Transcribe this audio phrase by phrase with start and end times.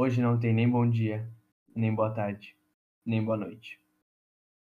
[0.00, 1.28] Hoje não tem nem bom dia,
[1.74, 2.54] nem boa tarde,
[3.04, 3.80] nem boa noite.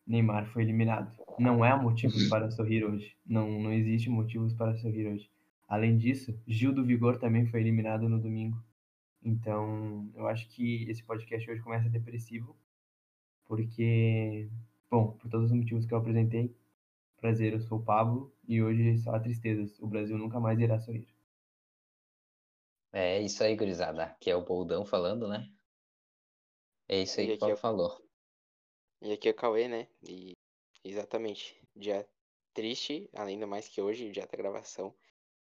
[0.07, 1.13] Neymar foi eliminado.
[1.41, 3.17] Não há motivos para sorrir hoje.
[3.27, 5.29] Não, não existe motivos para sorrir hoje.
[5.67, 8.63] Além disso, Gil do Vigor também foi eliminado no domingo.
[9.25, 12.55] Então, eu acho que esse podcast hoje começa depressivo,
[13.45, 14.49] porque,
[14.89, 16.55] bom, por todos os motivos que eu apresentei,
[17.21, 19.81] prazer, eu sou o Pablo e hoje só há tristezas.
[19.81, 21.09] O Brasil nunca mais irá sorrir.
[22.95, 24.05] É isso aí, gurizada.
[24.05, 25.49] Aqui é o Boldão falando, né?
[26.89, 28.05] É isso aí E que o Paulo é- falou.
[29.03, 29.89] E aqui é o Cauê, né?
[30.09, 30.33] E
[30.85, 32.09] exatamente, dia
[32.55, 34.95] triste, além do mais que hoje, dia da gravação,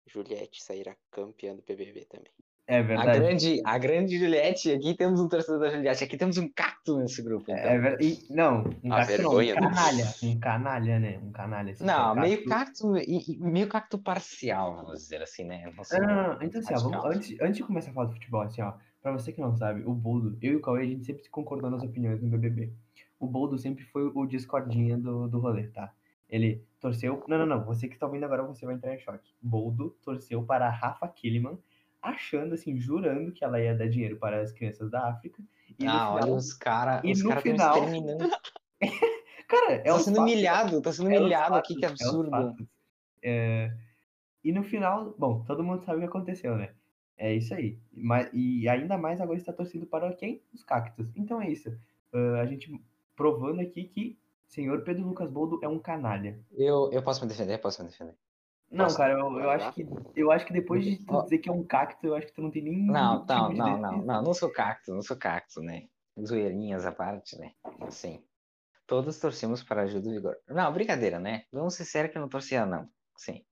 [0.07, 2.33] Juliette sairá campeã do BBB também.
[2.65, 3.19] É A verdade.
[3.19, 7.21] grande, a grande Juliette, aqui temos um torcedor da Juliette, aqui temos um cacto nesse
[7.21, 7.51] grupo.
[7.51, 7.55] Então.
[7.57, 9.53] É ver- e- não, um A cacto não, um né?
[9.53, 10.05] canalha.
[10.23, 11.19] Um canalha, né?
[11.21, 11.71] Um canalha.
[11.73, 15.69] assim, Não, é meio cacto, e- meio cacto parcial, vamos dizer assim, né?
[15.75, 15.99] Não sei.
[15.99, 16.41] Não, não, não.
[16.41, 19.11] Então, assim, ó, vamos- antes, antes de começar a falar do futebol, assim, ó, pra
[19.11, 21.83] você que não sabe, o Boldo, eu e o Cauê, a gente sempre concordou nas
[21.83, 22.71] opiniões no BBB.
[23.19, 25.91] O Boldo sempre foi o discordinha do, do rolê, tá?
[26.29, 27.21] Ele torceu.
[27.27, 27.63] Não, não, não.
[27.65, 29.33] Você que está ouvindo agora, você vai entrar em choque.
[29.41, 31.57] Boldo torceu para a Rafa Kiliman,
[32.03, 35.41] achando, assim, jurando que ela ia dar dinheiro para as crianças da África.
[35.79, 38.17] E Ah, olha final- os caras, e os no caras estão final-.
[39.47, 40.31] Cara, é Tá sendo fatos.
[40.33, 42.29] humilhado, tá sendo É humilhado aqui, fatos, que é absurdo.
[42.31, 42.65] fatos.
[43.21, 43.73] É,
[44.43, 46.73] E no final, bom, todo mundo sabe o que aconteceu, né?
[47.17, 47.77] É isso aí.
[47.93, 50.41] Mas, e ainda mais agora está torcendo para quem?
[50.53, 51.07] Os cactos.
[51.15, 51.73] Então é isso.
[52.11, 52.69] Ah, a gente
[53.15, 54.17] provando aqui que
[54.47, 56.37] senhor Pedro Lucas Boldo é um canalha.
[56.51, 58.15] Eu, eu posso me defender, posso me defender.
[58.71, 61.21] Não, Posso- cara, eu, eu acho que eu acho que depois de tu Ó.
[61.23, 63.49] dizer que é um cacto, eu acho que tu não tem nem Não, tipo não,
[63.49, 65.87] de não, não, não, não sou cacto, não sou cacto, né?
[66.19, 67.53] Zoeirinhas à parte, né?
[67.81, 68.23] Assim,
[68.87, 70.35] todos torcemos para a Gil do Vigor.
[70.47, 71.43] Não, brincadeira, né?
[71.51, 72.87] Vamos ser sérios que eu não torcia, não.
[73.17, 73.43] Sim.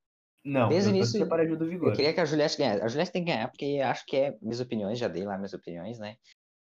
[0.43, 1.89] Não, Desde eu o torcia início, para a ajuda do Vigor.
[1.89, 2.81] Eu queria que a Juliette ganhasse.
[2.81, 5.53] A Juliette tem que ganhar, porque acho que é minhas opiniões, já dei lá minhas
[5.53, 6.17] opiniões, né?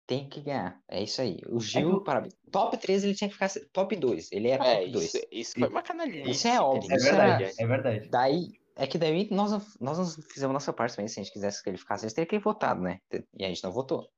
[0.06, 0.80] Tem que ganhar.
[0.88, 1.40] É isso aí.
[1.48, 2.36] O Gil, eu- parabéns.
[2.50, 4.30] Top 3 ele tinha que ficar top 2.
[4.30, 5.04] Ele era É, top 2.
[5.14, 6.30] isso, isso foi uma canalice.
[6.30, 8.08] Isso é óbvio, É verdade, era- é verdade.
[8.08, 11.08] Daí, é que daí nós, não- nós não fizemos nossa parte também.
[11.08, 13.00] Se a gente quisesse que ele ficasse, a gente teria que ter votado, né?
[13.36, 14.08] E a gente não votou.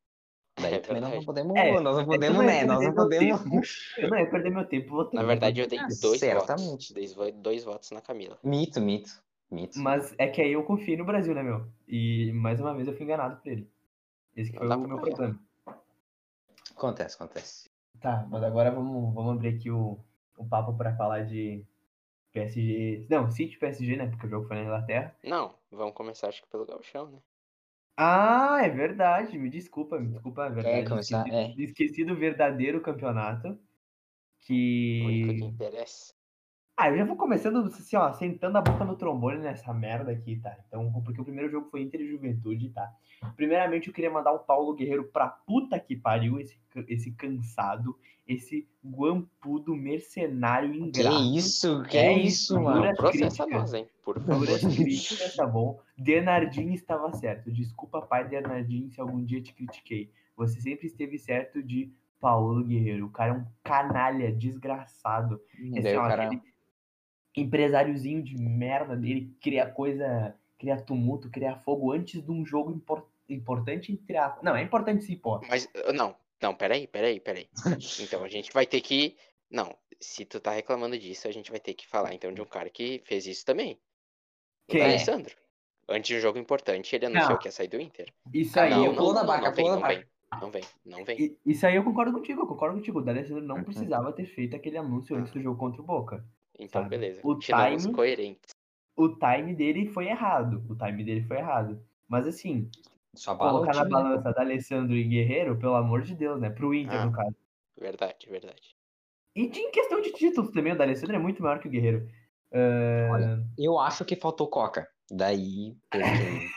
[0.61, 2.65] Daí É também nós não podemos, É, nós não eu podemos, né?
[2.65, 3.43] Nós não podemos.
[3.43, 3.61] tempo.
[3.97, 5.17] Eu não ia perder meu tempo votando.
[5.17, 6.93] Na verdade, eu dei Ah, dois certamente.
[6.93, 7.13] votos.
[7.15, 8.39] Vo- dois votos na Camila.
[8.43, 9.79] Mito, mito, mito.
[9.79, 11.67] Mas é que aí eu confio no Brasil, né, meu?
[11.87, 13.71] E mais uma vez eu fui enganado por ele.
[14.37, 15.41] Esse que Não foi o meu problema.
[16.79, 17.69] Acontece, acontece.
[18.01, 19.99] Tá, mas agora vamos, vamos abrir aqui o,
[20.37, 21.65] o papo pra falar de
[22.33, 23.07] PSG.
[23.11, 24.07] Não, City PSG, né?
[24.07, 25.17] Porque o jogo foi na Inglaterra.
[25.25, 27.19] Não, vamos começar acho que pelo Gauchão, né?
[27.97, 29.37] Ah, é verdade.
[29.37, 30.89] Me desculpa, me desculpa, é verdade.
[30.89, 33.49] começar, esqueci, esqueci do verdadeiro campeonato.
[33.49, 35.39] O único Que.
[35.39, 36.15] que interessa.
[36.81, 40.37] Ah, eu já vou começando assim, ó, sentando a boca no trombone nessa merda aqui,
[40.37, 40.57] tá?
[40.69, 42.89] Então, porque o primeiro jogo foi Inter e Juventude, tá?
[43.35, 46.57] Primeiramente, eu queria mandar o Paulo Guerreiro pra puta que pariu, esse,
[46.87, 51.25] esse cansado, esse guampudo mercenário Que ingrato.
[51.37, 51.83] isso?
[51.83, 52.95] Que É isso, isso, mano?
[52.95, 53.89] Processa nós, hein?
[54.05, 54.47] Por favor.
[54.61, 55.81] Críticas, tá bom?
[55.99, 57.51] Denardinho estava certo.
[57.51, 60.13] Desculpa, pai Denardinho, se algum dia te critiquei.
[60.37, 63.07] Você sempre esteve certo de Paulo Guerreiro.
[63.07, 65.41] O cara é um canalha, desgraçado.
[65.75, 66.41] Esse, o ó, cara- aquele
[67.41, 73.07] empresáriozinho de merda dele cria coisa, cria tumulto, cria fogo antes de um jogo impor-
[73.29, 74.39] importante entre a...
[74.43, 75.41] Não, é importante sim, pô.
[75.49, 77.49] Mas, uh, não, não, peraí, peraí, peraí.
[78.01, 79.17] Então a gente vai ter que.
[79.51, 82.47] Não, se tu tá reclamando disso, a gente vai ter que falar então de um
[82.47, 83.79] cara que fez isso também.
[84.69, 84.83] O Quem?
[84.83, 85.35] Alessandro.
[85.89, 87.39] Antes de um jogo importante, ele anunciou Não.
[87.39, 88.13] que ia sair do Inter.
[88.33, 90.05] Isso aí, Não, eu, não, pulou da não, vaca, não vem, pulou não vem.
[90.41, 91.19] Não vem, não vem.
[91.19, 92.99] i- isso aí eu concordo contigo, eu concordo contigo.
[92.99, 93.65] O D'Alessandro não Uhum.
[93.65, 96.23] precisava ter feito aquele anúncio antes do jogo contra o Boca.
[96.59, 96.91] Então, sabe?
[96.91, 97.21] beleza.
[97.21, 98.51] O Continuamos time- coerentes.
[98.97, 100.65] O time dele foi errado.
[100.69, 101.81] O time dele foi errado.
[102.09, 102.69] Mas assim,
[103.15, 106.51] Só colocar na né, balança D'Alessandro e Guerreiro, pelo amor de Deus, né?
[106.51, 107.07] Pro Inter, Ah.
[107.07, 107.37] no caso.
[107.81, 108.75] Verdade, verdade.
[109.37, 112.09] E de- em questão de títulos também, o D'Alessandro é muito maior que o Guerreiro.
[112.53, 114.89] Ah, Olha, Eu acho que faltou coca.
[115.11, 115.77] Daí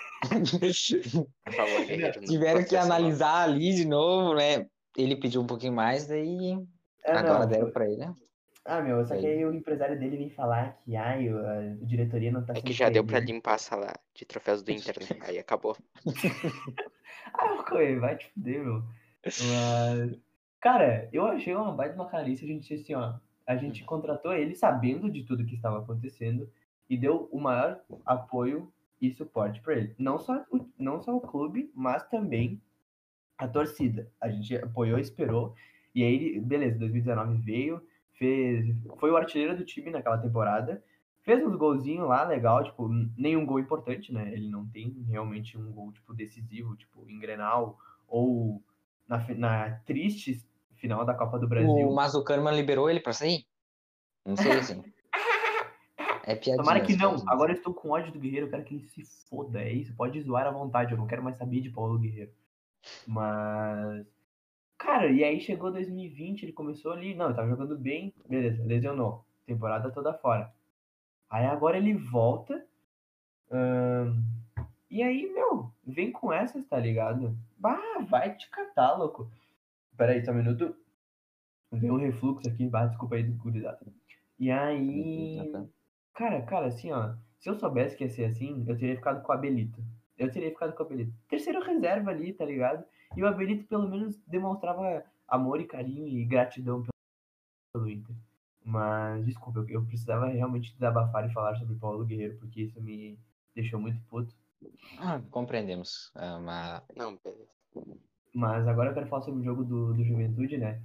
[1.56, 2.22] favor, Guerreiro.
[2.22, 4.66] tiveram que analisar ali de novo, né?
[4.98, 6.58] Ele pediu um pouquinho mais, daí
[7.06, 7.48] é, agora não.
[7.48, 7.98] deram pra ele.
[7.98, 8.14] né?
[8.64, 9.44] Ah, meu, só que Aí.
[9.44, 13.04] o empresário dele vem falar que ai, a diretoria não tá É que já deu
[13.04, 15.20] pra limpar a sala de troféus do Inter, né?
[15.22, 15.76] Aí acabou.
[17.34, 18.84] Ah, Coelho, vai te fuder, meu.
[19.24, 20.20] Mas,
[20.60, 22.10] cara, eu achei uma baita uma.
[22.12, 23.14] A gente assim, ó.
[23.48, 26.50] A gente contratou ele sabendo de tudo que estava acontecendo
[26.90, 28.72] e deu o maior apoio
[29.02, 29.96] e suporte pra ele.
[29.98, 32.62] Não só, o, não só o clube, mas também
[33.38, 34.12] a torcida.
[34.20, 35.56] A gente apoiou, esperou.
[35.96, 37.82] E aí, ele- beleza, 2019 veio,
[38.22, 38.68] fez,
[39.00, 40.84] foi o artilheiro do time naquela temporada.
[41.24, 42.88] Fez uns golzinhos lá, legal, tipo,
[43.18, 44.32] nenhum gol importante, né?
[44.32, 48.62] Ele não tem realmente um gol, tipo, decisivo, tipo, em Grenal, ou
[49.08, 50.40] na, na triste
[50.76, 51.88] final da Copa do Brasil.
[51.88, 53.44] O, mas o Kahneman liberou ele pra sair?
[54.24, 54.84] Não sei assim.
[56.24, 56.58] É piadinha.
[56.58, 57.10] Tomara que não.
[57.10, 57.28] piadinhas.
[57.28, 59.60] Agora eu estou com ódio do Guerreiro, eu quero que ele se foda.
[59.60, 62.32] É isso, pode zoar à vontade, eu não quero mais saber de Paulo Guerreiro.
[63.08, 64.06] Mas.
[64.82, 67.14] Cara, e aí chegou 2020, ele começou ali.
[67.14, 69.24] Não, ele tava jogando bem, beleza, lesionou.
[69.46, 70.52] Temporada toda fora.
[71.30, 72.66] Aí agora ele volta.
[73.52, 74.18] ahn,
[74.90, 77.38] e aí, meu, vem com essas, tá ligado?
[77.60, 79.32] Bah, vai te catar, louco.
[79.96, 80.76] Pera aí, só um minuto.
[81.72, 83.86] Deu um refluxo aqui, bah, desculpa aí, gurizada.
[84.40, 85.38] E aí.
[85.52, 85.66] Tá, tá.
[86.16, 87.14] Cara, cara, assim, ó.
[87.38, 89.80] Se eu soubesse que ia ser assim, eu teria ficado com o Abelito.
[90.18, 91.14] Eu teria ficado com o Abelito.
[91.30, 92.84] Terceiro reserva ali, tá ligado?
[93.16, 96.92] E o Abelito, pelo menos, demonstrava amor e carinho e gratidão pelo-
[97.74, 98.16] pelo Inter.
[98.64, 103.20] Mas, desculpa, eu, eu precisava realmente desabafar e falar sobre Paulo Guerreiro, porque isso me
[103.56, 104.34] deixou muito puto.
[105.00, 106.12] Ah, compreendemos.
[106.16, 107.50] Ah, mas Não, beleza.
[108.34, 110.82] Mas agora eu quero falar sobre o jogo do, do Juventude, né?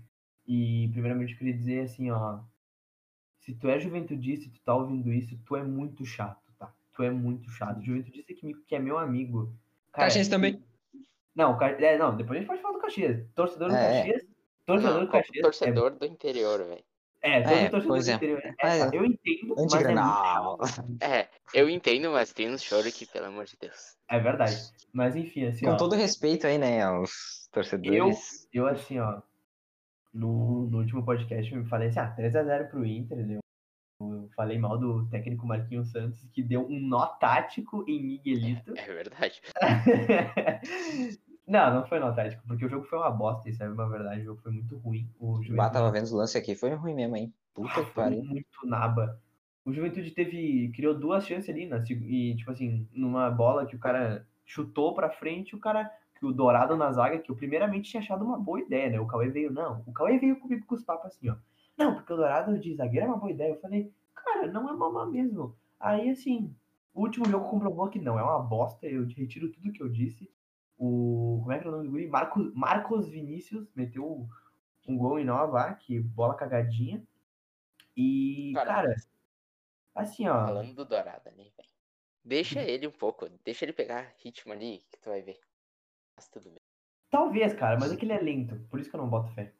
[0.47, 2.41] E primeiramente eu queria dizer assim, ó.
[3.41, 6.73] Se tu é juventudista e tu tá ouvindo isso, tu é muito chato, tá?
[6.95, 7.81] Tu é muito chato.
[7.83, 9.55] Juventudista que, me- que é meu amigo.
[9.93, 10.61] Cara, Caxias também.
[11.37, 13.25] Não, o Ca- é, não, depois a gente pode falar do Caxias.
[13.35, 13.97] Torcedor do É, é.
[14.03, 14.23] Caxias.
[14.65, 15.43] Torcedor Não, do Caxias.
[15.43, 16.83] torcedor do interior, velho.
[17.23, 18.15] É, é todo É, torcedor do é.
[18.15, 18.43] interior.
[18.63, 20.59] É, eu entendo, mas é, muito Antigranal.
[21.01, 23.97] É, eu entendo, mas tem uns choros que, pelo amor de Deus.
[24.09, 24.57] é verdade.
[24.93, 25.77] Mas enfim, assim, Com ó.
[25.77, 28.49] todo respeito aí, né, aos torcedores.
[28.53, 29.21] Eu, assim, ó,
[30.13, 33.41] no, no último podcast eu falei assim, ah, 3x0 pro Inter, eu,
[34.01, 38.73] eu falei mal do técnico Marquinhos Santos, que deu um nó tático em Miguelito.
[38.77, 39.43] É verdade.
[41.47, 44.21] não, não foi nó tático, porque o jogo foi uma bosta, isso é uma verdade,
[44.23, 45.09] o jogo foi muito ruim.
[45.21, 47.33] O Juventude tava vendo os lances aqui, foi ruim mesmo, hein?
[47.55, 48.23] Puta que foi pariu.
[48.25, 49.21] muito naba.
[49.65, 53.79] O Juventude teve, criou duas chances ali, seg- e tipo assim, numa bola que o
[53.79, 58.01] cara chutou pra frente, o cara, que o Dourado na zaga, que eu primeiramente tinha
[58.01, 59.01] achado uma boa ideia, né?
[59.01, 61.37] O Cauê veio, não, o Cauê veio comigo com os papos assim, ó.
[61.77, 63.51] Não, porque o Dourado de zagueiro é uma boa ideia.
[63.53, 65.55] Eu falei, cara, não é mamá mesmo.
[65.79, 66.55] Aí, assim,
[66.95, 70.31] o último jogo comprovou que não, é uma bosta, eu retiro tudo que eu disse.
[70.79, 72.07] O, como é que é o nome do guri?
[72.07, 74.29] Marcos, Marcos Vinícius meteu
[74.87, 77.03] um gol em Nova, que bola cagadinha.
[77.97, 78.97] E, Cara, cara,
[79.95, 81.69] assim, ó, Falando do Dourado ali, velho.
[82.23, 85.41] Deixa ele um pouco, deixa ele pegar ritmo ali, que tu vai ver.
[86.17, 86.61] Mas tudo bem.
[87.11, 89.53] talvez, cara, mas é que ele é lento, por isso que eu não boto fé.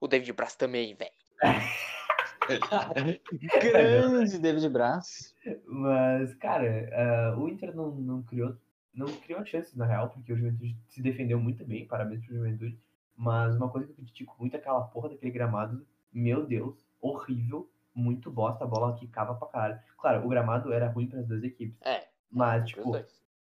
[0.00, 1.12] O David Braz também, velho.
[3.62, 5.34] Grande David Braz.
[5.64, 8.56] Mas, cara, ah, o Inter não, não criou
[8.94, 12.78] não criou chances, na real, porque o Juventude se defendeu muito bem, parabéns pro Juventude.
[13.16, 17.70] Mas uma coisa que eu critico muito é aquela porra daquele gramado, meu Deus, horrível,
[17.94, 19.80] muito bosta, a bola que cava pra caralho.
[19.98, 22.90] Claro, o gramado era ruim pras duas equipes, É, mas, tipo...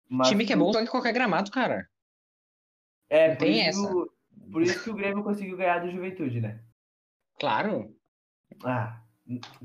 [0.10, 1.90] Mas Time que é bom em qualquer gramado, cara.
[3.10, 5.92] É, não por tem isso, que o- por isso que o Grêmio conseguiu ganhar do
[5.92, 6.60] Juventude, né?
[7.40, 7.96] Claro.
[8.64, 9.01] Ah,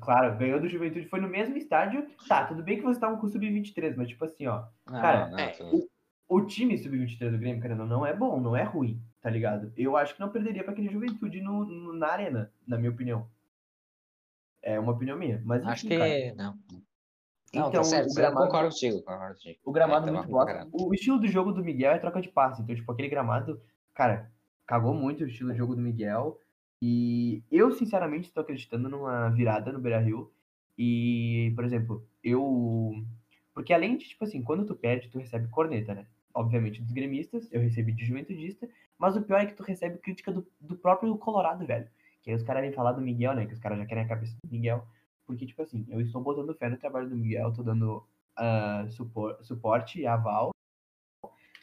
[0.00, 2.06] claro, ganhou do Juventude, foi no mesmo estádio.
[2.28, 5.28] Tá, tudo bem que vocês estavam com o Sub-23, mas tipo assim, ó, Ah, Cara,
[5.30, 5.88] não, é, tu-
[6.28, 9.72] o time Sub-23 do Grêmio, querendo ou não, é bom, não é ruim, tá ligado?
[9.76, 13.28] Eu acho que não perderia pra aquele Juventude no, no- na arena, na minha opinião.
[14.62, 15.98] É uma opinião minha, mas enfim, acho que.
[15.98, 16.58] cara, Não.
[17.54, 18.08] Não, Então, tá certo.
[18.08, 19.02] o eu gramado- concordo contigo.
[19.02, 19.58] Concordo contigo.
[19.64, 20.52] o gramado É, é tava muito bosta.
[20.52, 20.70] caralho.
[20.72, 23.60] O estilo do jogo do Miguel é troca de passe, então, tipo, aquele gramado,
[23.94, 24.30] cara,
[24.66, 26.38] cagou muito o estilo de jogo do Miguel.
[26.82, 30.32] E eu, sinceramente, estou acreditando numa virada no Beira-Rio.
[30.78, 33.02] E, por exemplo, eu...
[33.54, 36.06] Porque além de, tipo assim, quando tu perde, tu recebe corneta, né?
[36.34, 38.68] Obviamente dos gremistas, eu recebi de juventudista,
[38.98, 41.88] mas o pior é que tu recebe crítica do, do próprio Colorado, velho.
[42.22, 43.46] Que aí os caras vêm falar do Miguel, né?
[43.46, 44.86] Que os caras já querem a cabeça do Miguel.
[45.26, 48.06] Porque, tipo assim, eu estou botando fé no trabalho do Miguel, tô dando
[48.36, 50.50] ah, supor- suporte e aval,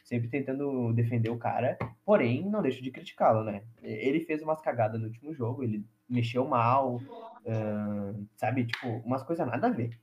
[0.04, 3.64] sempre tentando defender o cara, porém não deixo de criticá-lo, né?
[3.82, 7.00] Ele fez umas cagadas no último jogo, ele mexeu mal,
[7.46, 8.66] ah, sabe?
[8.66, 9.98] Tipo, umas coisas nada a ver.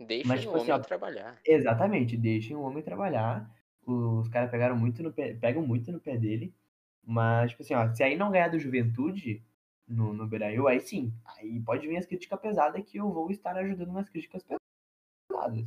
[0.00, 1.38] Deixa Mas, o tipo assim, homem ó, trabalhar.
[1.46, 3.48] Exatamente, deixem o homem trabalhar.
[3.86, 6.54] Os caras pegaram muito no pé, pegam muito no pé dele.
[7.04, 9.44] Mas, tipo assim, ó, se aí não ganhar do Juventude
[9.86, 11.12] no, no Beira-Rio, aí sim.
[11.36, 15.66] Aí pode vir as críticas pesadas que eu vou estar ajudando nas críticas pesadas.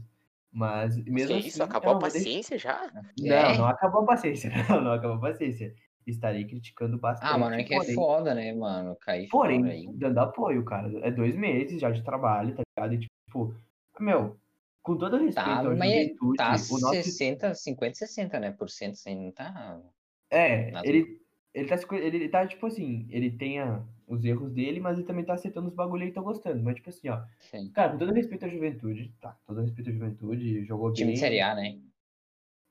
[0.58, 1.48] Mas mesmo que assim.
[1.50, 1.62] isso?
[1.64, 2.90] Acabou a paciência já?
[3.20, 3.58] Não, É.
[3.58, 4.50] não acabou a paciência.
[4.80, 5.76] Não, não acabou a paciência.
[6.08, 7.30] Estarei criticando bastante.
[7.30, 8.96] Ah, mano, é que é porém- foda, né, mano?
[9.02, 9.86] Cair Porém, aí.
[9.94, 10.90] dando apoio, cara.
[11.06, 12.94] É dois meses já de trabalho, tá ligado?
[12.94, 13.54] E, tipo,
[14.00, 14.38] meu,
[14.82, 18.52] com todo respeito Tá, ao mas Juventude, Tá o nosso 60, 50, 60, né?
[18.52, 19.82] Por cento, assim, não tá.
[20.30, 20.88] É, Nada.
[20.88, 21.20] ele,
[21.54, 25.26] ele, tá, ele tá, tipo assim, ele tem a- os erros dele, mas ele também
[25.26, 26.62] tá acertando os bagulho aí e tô gostando.
[26.64, 27.70] Mas, tipo assim, ó, Sim.
[27.72, 29.38] cara, com todo respeito à juventude, tá?
[29.46, 31.14] Todo respeito à juventude, jogou Time bem.
[31.16, 31.80] de Série A, né?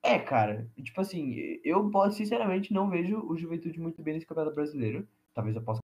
[0.03, 4.55] É, cara, tipo assim, eu posso, sinceramente não vejo o Juventude muito bem nesse campeonato
[4.55, 5.09] brasileiro.
[5.33, 5.81] Talvez eu possa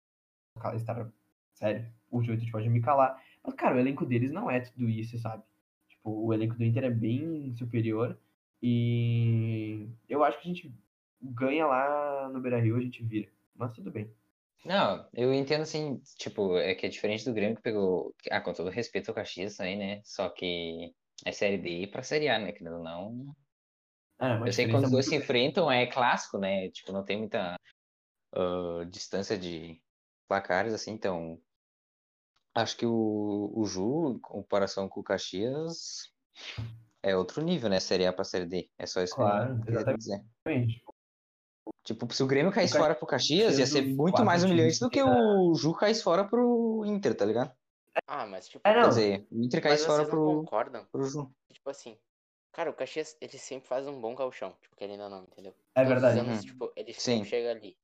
[0.75, 1.11] estar.
[1.55, 3.19] Sério, o Juventude pode me calar.
[3.43, 5.43] Mas, cara, o elenco deles não é tudo isso, sabe?
[5.89, 8.19] Tipo, o elenco do Inter é bem superior.
[8.63, 10.75] E eu acho que a gente
[11.23, 13.29] ganha lá no Beira Rio, a gente vira.
[13.55, 14.11] Mas tudo bem.
[14.65, 18.15] Não, eu entendo assim, tipo, é que é diferente do Grêmio que pegou.
[18.31, 20.01] Ah, com todo respeito ao Caxias também, né?
[20.05, 22.53] Só que é Série D pra Série A, né?
[22.53, 23.35] Querendo ou não.
[24.19, 26.69] Ah, eu sei que quando os dois se enfrentam é clássico, né?
[26.71, 27.57] Tipo, não tem muita
[28.35, 29.81] uh, distância de
[30.29, 31.41] placares, assim, então.
[32.55, 36.13] Acho que o, o Ju, em comparação com o Caxias,
[37.03, 37.81] é outro nível, né?
[37.81, 38.69] Série A pra Série D.
[38.77, 40.23] É só isso claro, que eu queria dizer.
[40.45, 40.83] Exatamente.
[41.85, 45.03] Tipo, se o Grêmio caísse fora pro Caxias, ia ser muito mais humilhante do que
[45.03, 47.53] o Ju caísse fora pro Inter, tá ligado?
[48.07, 48.67] Ah, mas tipo.
[48.67, 48.83] É, não.
[48.83, 50.87] Quer dizer, o Inter caísse fora pro, concordam?
[50.93, 51.31] pro Ju.
[51.53, 51.99] Tipo assim.
[52.53, 55.55] Cara, o Caxias, ele sempre faz um bom galchão, tipo, querendo ou não, entendeu?
[55.75, 56.19] É Todos os verdade.
[56.19, 56.47] anos, Uhum.
[56.47, 57.01] tipo, ele Sim.
[57.01, 57.77] sempre chega ali.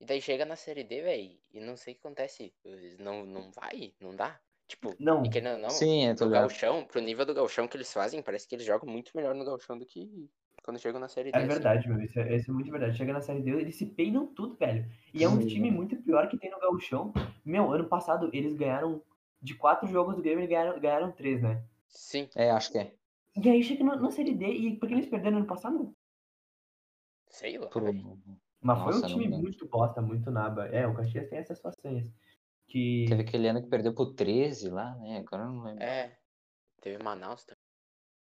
[0.00, 2.54] E daí chega na série D, velho, e não sei o que acontece.
[2.98, 4.40] Não, não vai, não dá.
[4.66, 6.40] Tipo, Não, e querendo ou não, Sim, é, tô pro ligado.
[6.42, 9.44] galchão, pro nível do galchão que eles fazem, parece que eles jogam muito melhor no
[9.44, 10.30] galchão do que
[10.62, 11.38] quando chegam na série D.
[11.38, 12.00] é verdade, meu.
[12.00, 12.96] Isso é, isso é muito verdade.
[12.96, 14.90] Chega na série D, eles se peinam tudo, velho.
[15.14, 15.46] E é um Sim.
[15.46, 17.12] time muito pior que tem no Gauchão.
[17.44, 19.02] Meu, ano passado eles ganharam.
[19.42, 21.64] De quatro jogos do Grêmio, eles ganharam, ganharam três, né?
[21.88, 22.94] Sim, É, acho que é.
[23.36, 24.46] E aí chega na, na série D.
[24.46, 25.96] E por que eles perderam ano passado?
[27.28, 28.18] sei lá, velho.
[28.60, 30.66] Mas foi Nossa, um não time muito bosta, muito naba.
[30.66, 32.10] É, o Caxias tem essas façanhas.
[32.68, 33.06] Que.
[33.08, 35.18] Teve aquele ano que perdeu pro 13 lá, né?
[35.18, 35.82] Agora eu não lembro.
[35.82, 36.18] É,
[36.80, 37.62] teve Manaus também.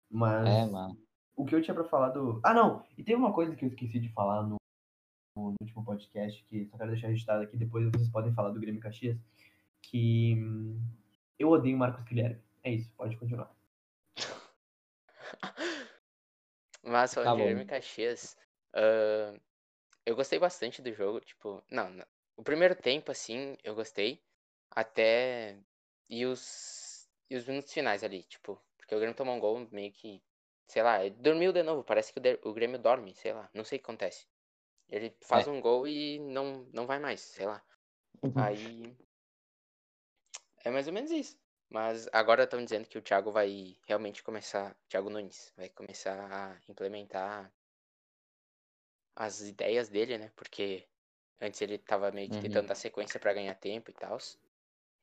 [0.10, 0.48] Mas.
[0.48, 0.98] É, mano.
[1.36, 2.40] O que eu tinha pra falar do.
[2.44, 2.86] Ah, não!
[2.98, 4.58] E tem uma coisa que eu esqueci de falar no,
[5.36, 8.82] no último podcast, que só quero deixar registrado aqui, depois vocês podem falar do Grêmio
[8.82, 9.18] Caxias.
[9.82, 10.80] Que hum,
[11.38, 12.42] eu odeio o Marcos Guilherme.
[12.64, 13.52] É isso, pode continuar.
[16.84, 17.44] Mas falando Tá de.
[17.44, 18.38] Grêmio Caxias,
[18.74, 19.38] ahn,
[20.06, 24.22] eu gostei bastante do jogo, tipo, não, não, o primeiro tempo, assim, eu gostei,
[24.70, 25.58] até,
[26.10, 29.92] e os, e os minutos finais ali, tipo, porque o Grêmio tomou um gol meio
[29.92, 30.22] que,
[30.68, 33.78] sei lá, ele dormiu de novo, parece que o, Grêmio dorme, sei lá, não sei
[33.78, 34.28] o que acontece.
[34.90, 35.52] Ele faz É.
[35.52, 37.64] um gol e não, não vai mais, sei lá.
[38.36, 38.96] Aí,
[40.66, 41.38] é mais ou menos isso.
[41.70, 46.58] Mas agora estão dizendo que o Thiago vai realmente começar, Thiago Nunes, vai começar a
[46.70, 47.52] implementar
[49.16, 50.32] as ideias dele, né?
[50.36, 50.88] Porque
[51.42, 52.42] antes ele tava meio que Uhum.
[52.42, 54.18] tentando dar sequência pra ganhar tempo e tal.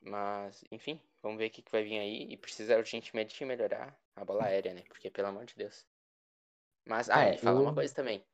[0.00, 2.32] Mas, enfim, vamos ver o que, que vai vir aí.
[2.32, 4.82] E precisa urgentemente melhorar a bola aérea, né?
[4.86, 5.86] Porque, pelo amor de Deus.
[6.86, 8.24] Mas, ah, É, e fala eu- uma coisa também.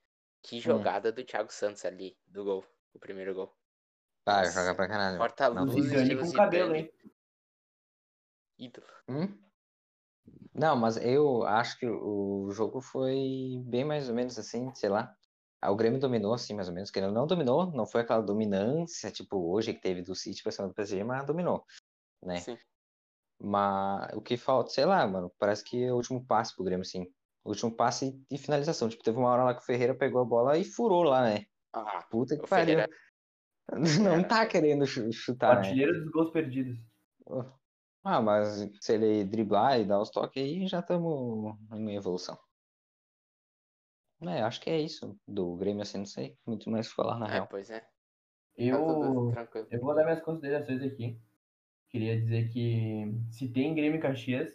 [0.43, 0.61] Que Hum.
[0.61, 3.57] jogada do Thiago Santos ali, do gol, o primeiro gol.
[4.25, 5.19] Vai, Nossa, joga pra caralho.
[5.19, 6.93] Corta Não luz, tem- Zidane com cabelo, hein?
[8.59, 8.87] Ídolo.
[9.09, 9.38] Hum?
[10.52, 15.14] Não, mas eu acho que o jogo foi bem mais ou menos assim, sei lá.
[15.61, 16.90] Ah, O Grêmio dominou, assim, mais ou menos.
[16.90, 20.50] Que ele não dominou, não foi aquela dominância, tipo, hoje que teve do City pra
[20.52, 21.64] cima do PSG, mas dominou,
[22.23, 22.38] né?
[22.38, 22.59] Sim.
[23.40, 26.83] Mas o que falta, sei lá, mano, parece que é o último passe pro Grêmio,
[26.83, 27.07] assim.
[27.45, 28.88] O último passe e finalização.
[28.88, 31.45] Tipo, teve uma hora lá que o Ferreira pegou a bola e furou lá, né?
[31.73, 32.76] Ah, Puta que pariu.
[32.78, 32.88] Ferreira-
[34.02, 35.62] Não tá querendo chutar, né?
[35.62, 36.78] artilheiro dos gols perdidos.
[38.05, 42.38] Ah, mas se ele driblar e dar os toques aí, já estamos em evolução.
[44.23, 45.19] É, acho que é isso.
[45.26, 47.49] Do Grêmio, assim, não sei muito mais o que falar na é, real.
[47.49, 47.81] pois é.
[47.81, 47.88] Tá
[48.57, 49.69] Eu, tudo tranquilo.
[49.71, 51.21] eu vou dar minhas considerações aqui.
[51.88, 54.52] Queria dizer que se tem Grêmio e Caxias,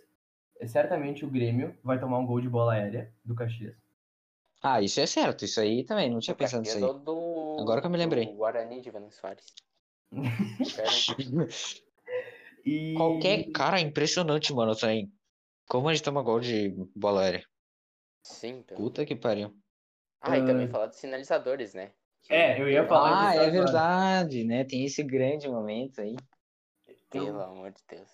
[0.59, 3.75] é certamente o Grêmio vai tomar um gol de bola aérea do Caxias.
[4.61, 5.43] Ah, isso é certo.
[5.45, 6.83] Isso aí também, não tinha Do pensado nisso aí.
[6.83, 8.25] ou do, Agora que eu me lembrei.
[8.27, 9.45] do Guarani de Venâncio Soares.
[10.11, 10.87] Qualquer
[12.63, 12.93] E...
[12.95, 15.09] Qualquer cara é impressionante, mano, isso aí.
[15.67, 17.43] Como a gente toma gol de bola aérea?
[18.23, 18.79] Sim, pelo...
[18.79, 19.55] Puta que pariu.
[20.21, 20.69] Ah, e também Ah.
[20.69, 21.91] falar dos sinalizadores, né?
[22.21, 23.51] Que- É, eu ia falar Ah, é agora.
[23.51, 24.63] verdade, né?
[24.63, 26.15] Tem esse grande momento aí.
[27.11, 28.09] Pelo amor de Deus.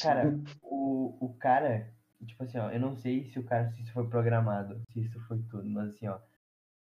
[0.00, 1.92] Cara, o, o cara,
[2.24, 5.20] tipo assim, ó, eu não sei se o cara, se isso foi programado, se isso
[5.20, 6.18] foi tudo, mas assim, ó,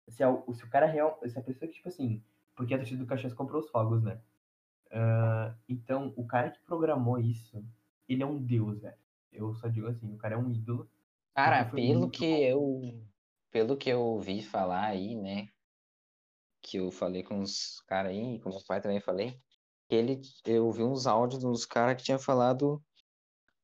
[0.08, 2.24] se, é o, se o cara real, se a pessoa que, tipo assim,
[2.56, 4.20] porque a torcida do Caxias comprou os fogos, né?
[4.92, 7.64] Ah, então, o cara que programou isso,
[8.08, 8.96] ele é um deus, velho.
[9.32, 10.88] Eu só digo assim, o cara é um ídolo.
[11.34, 13.04] Cara, pelo que eu
[13.50, 15.50] pelo que eu ouvi falar aí, né?
[16.62, 19.40] Que eu falei com os caras aí, com meu pai também falei,
[19.94, 22.82] ele eu ouvi uns áudios dos caras que tinha falado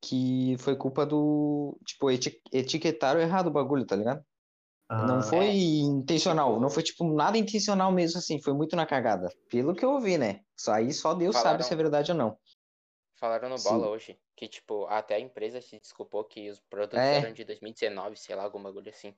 [0.01, 4.23] que foi culpa do, tipo, eti- etiquetaram errado o bagulho, tá ligado?
[4.89, 5.53] Não Ah, foi é.
[5.53, 9.29] intencional, não foi tipo nada intencional mesmo assim, foi muito na cagada.
[9.49, 10.41] Pelo que eu ouvi, né?
[10.57, 12.37] Só aí só Deus sabe Falaram- se é verdade ou não.
[13.19, 13.69] Falaram no Sim.
[13.69, 17.17] Bola hoje que, tipo, até a empresa se desculpou que os produtos É.
[17.17, 19.13] eram de 2019, sei lá, algum bagulho assim.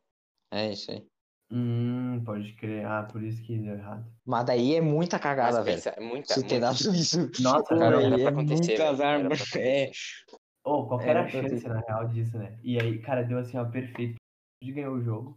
[0.50, 1.08] É isso aí.
[1.51, 2.86] Hum, pode crer.
[2.86, 4.05] Ah, por isso que deu errado.
[4.25, 5.96] Mas daí é muita cagada, Mas velho.
[5.98, 6.67] é muita, Se ter muita.
[6.67, 7.43] dado isso.
[7.43, 9.36] Nossa, Cara, era ele pra é acontecer, muito velho, azar, era mano.
[9.51, 9.91] pra É.
[10.63, 12.58] Ô, qual Era era a ter chance, na real, disso, né?
[12.63, 14.15] E aí, cara, deu assim, ó, perfeito.
[14.63, 15.36] De ganhar o jogo.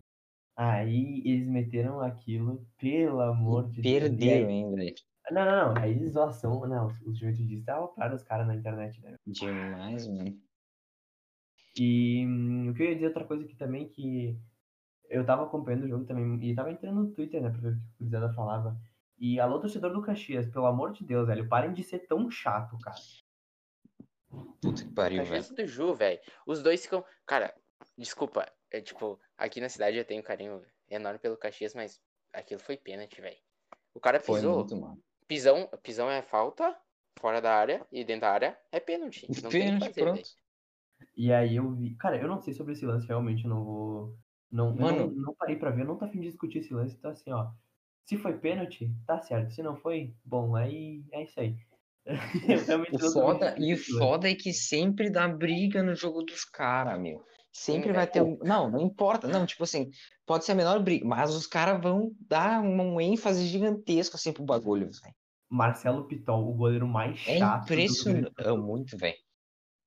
[0.57, 3.97] Aí eles meteram aquilo, pelo amor de Deus.
[3.97, 4.95] E Perderam aí- ainda, velho.
[5.33, 5.83] Não, não, não.
[5.83, 6.61] Aí zoação.
[6.69, 7.65] Não, os- juventudes
[7.97, 9.15] para os caras na internet, né?
[9.27, 10.39] Demais, mano.
[11.77, 14.39] E hum, o que eu ia dizer outra coisa aqui também, que
[15.09, 17.73] eu tava acompanhando o jogo também, e tava entrando no Twitter, né, pra ver o
[17.73, 18.77] que o Cruzada falava.
[19.19, 22.77] E alô, torcedor do Caxias, pelo amor de Deus, velho, parem de ser tão chato,
[22.79, 22.97] cara.
[24.61, 25.37] Puta que pariu, velho.
[25.37, 26.21] Caxias do Ju, velho.
[26.47, 27.05] Os dois ficam.
[27.27, 27.55] Cara,
[27.97, 28.51] desculpa.
[28.71, 32.01] É tipo, aqui na cidade eu tenho um carinho enorme pelo Caxias, mas
[32.33, 33.37] aquilo foi pênalti, velho.
[33.95, 34.59] O cara Foi pisou.
[34.59, 35.01] muito, mano.
[35.29, 36.77] Pisão, pisão é falta,
[37.19, 39.29] fora da área, e dentro da área é pênalti.
[39.41, 40.17] Não tem o que Pênalti, fazer, pronto.
[40.17, 40.27] velho.
[41.17, 41.95] E aí eu vi.
[41.97, 44.19] Cara, eu não sei sobre esse lance, realmente eu não vou.
[44.55, 45.07] Não, eu Mano.
[45.09, 47.33] não, não parei pra ver, eu não tô afim de discutir esse lance, então assim,
[47.33, 47.51] ó.
[48.05, 49.53] Se foi pênalti, tá certo.
[49.53, 51.57] Se não foi, bom, aí é isso aí.
[52.93, 57.25] O foda, e o foda é que sempre dá briga no jogo dos caras, meu.
[57.51, 58.39] Sempre Sim, vai ter um.
[58.43, 59.27] Não, não importa.
[59.27, 59.89] Não, tipo assim,
[60.27, 64.45] pode ser a menor briga, mas os caras vão dar um ênfase gigantesco assim pro
[64.45, 65.15] bagulho, velho.
[65.49, 67.61] Marcelo Pitol, o goleiro mais É chato.
[67.61, 68.33] do impressionante.
[68.37, 68.55] Grêmio.
[68.55, 69.17] É muito, velho.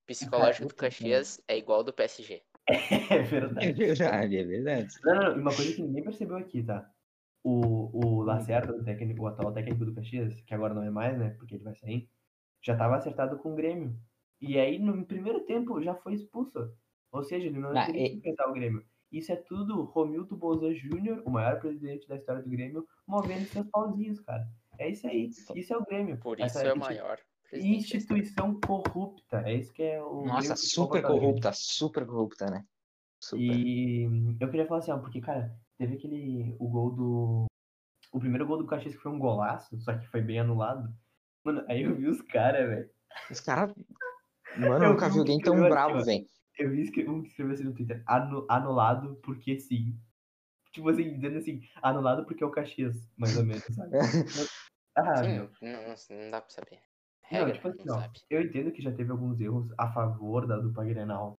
[0.07, 0.75] Psicológico do.
[0.75, 2.41] Caxias é igual ao do PSG.
[2.67, 2.73] É
[3.19, 3.73] É verdade.
[3.73, 4.87] verdade, é verdade.
[5.03, 6.89] Não, não, não, uma coisa que ninguém percebeu aqui, tá?
[7.43, 11.17] O, o Lacerda, o, técnico, o atual técnico do Caxias, que agora não é mais,
[11.17, 11.29] né?
[11.37, 12.09] Porque ele vai sair,
[12.61, 13.95] já estava acertado com o Grêmio.
[14.41, 16.73] E aí, no primeiro tempo, já foi expulso.
[17.11, 18.83] Ou seja, ele não Ah, teria e- que enfrentar o Grêmio.
[19.09, 23.65] Isso é tudo Romildo Bolzan Júnior, o maior presidente da história do Grêmio, movendo seus
[23.69, 24.45] pauzinhos, cara.
[24.77, 25.29] É isso aí.
[25.55, 26.17] Isso é o Grêmio.
[26.17, 27.17] Por Essa isso é o insti- maior.
[27.53, 29.41] Instituição corrupta.
[29.45, 30.25] É isso que é o.
[30.25, 32.65] Nossa, super corrupta, super corrupta, né?
[33.19, 33.41] Super.
[33.43, 34.03] E
[34.39, 36.55] eu queria falar assim, ó, porque, cara, teve aquele.
[36.59, 37.45] O gol do.
[38.11, 40.93] O primeiro gol do Caxias que foi um golaço, só que foi bem anulado.
[41.43, 42.89] Mano, aí eu vi os caras, velho.
[43.29, 43.73] Os caras.
[44.55, 46.27] Mano, Eu nunca vi alguém tão bravo, assim, velho.
[46.57, 48.03] Eu vi um que escreveu assim no Twitter.
[48.07, 49.97] "Anu- anulado porque sim.
[50.71, 53.91] Tipo assim, dizendo assim, anulado porque é o Caxias, mais ou menos, sabe?
[54.95, 55.49] ah, Sim, meu.
[55.61, 56.79] não, não, não dá pra saber.
[57.29, 58.19] Não, Regra, tipo assim, não ó, sabe.
[58.29, 61.39] eu entendo que já teve alguns erros a favor da dupla Grenal.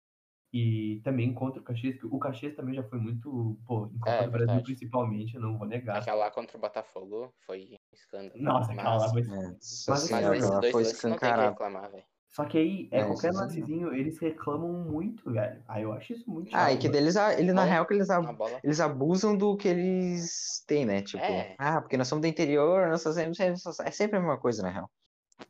[0.53, 4.23] E também contra o Caxias, que o Caxias também já foi muito, pô, em Copa
[4.23, 4.63] É, do Brasil verdade.
[4.63, 5.99] principalmente, eu não vou negar.
[6.01, 8.41] Aquela lá contra o Botafogo foi um escândalo.
[8.41, 9.23] Nossa, aquela lá mas, foi.
[9.27, 11.91] É, Mas Nossa assim, mas senhora, nesses ela dois foi lances não tem que reclamar,
[11.91, 12.05] velho.
[12.29, 15.63] Só que aí, é, É, qualquer lancezinho, eles reclamam muito, velho.
[15.67, 18.37] Aí eu acho isso muito Ah, e que deles, ele na real que eles, ab-
[18.63, 21.01] eles abusam do que eles têm, né?
[21.01, 21.57] Tipo, É.
[21.57, 24.89] ah, porque nós somos do interior, nós fazemos é sempre a mesma coisa, na real.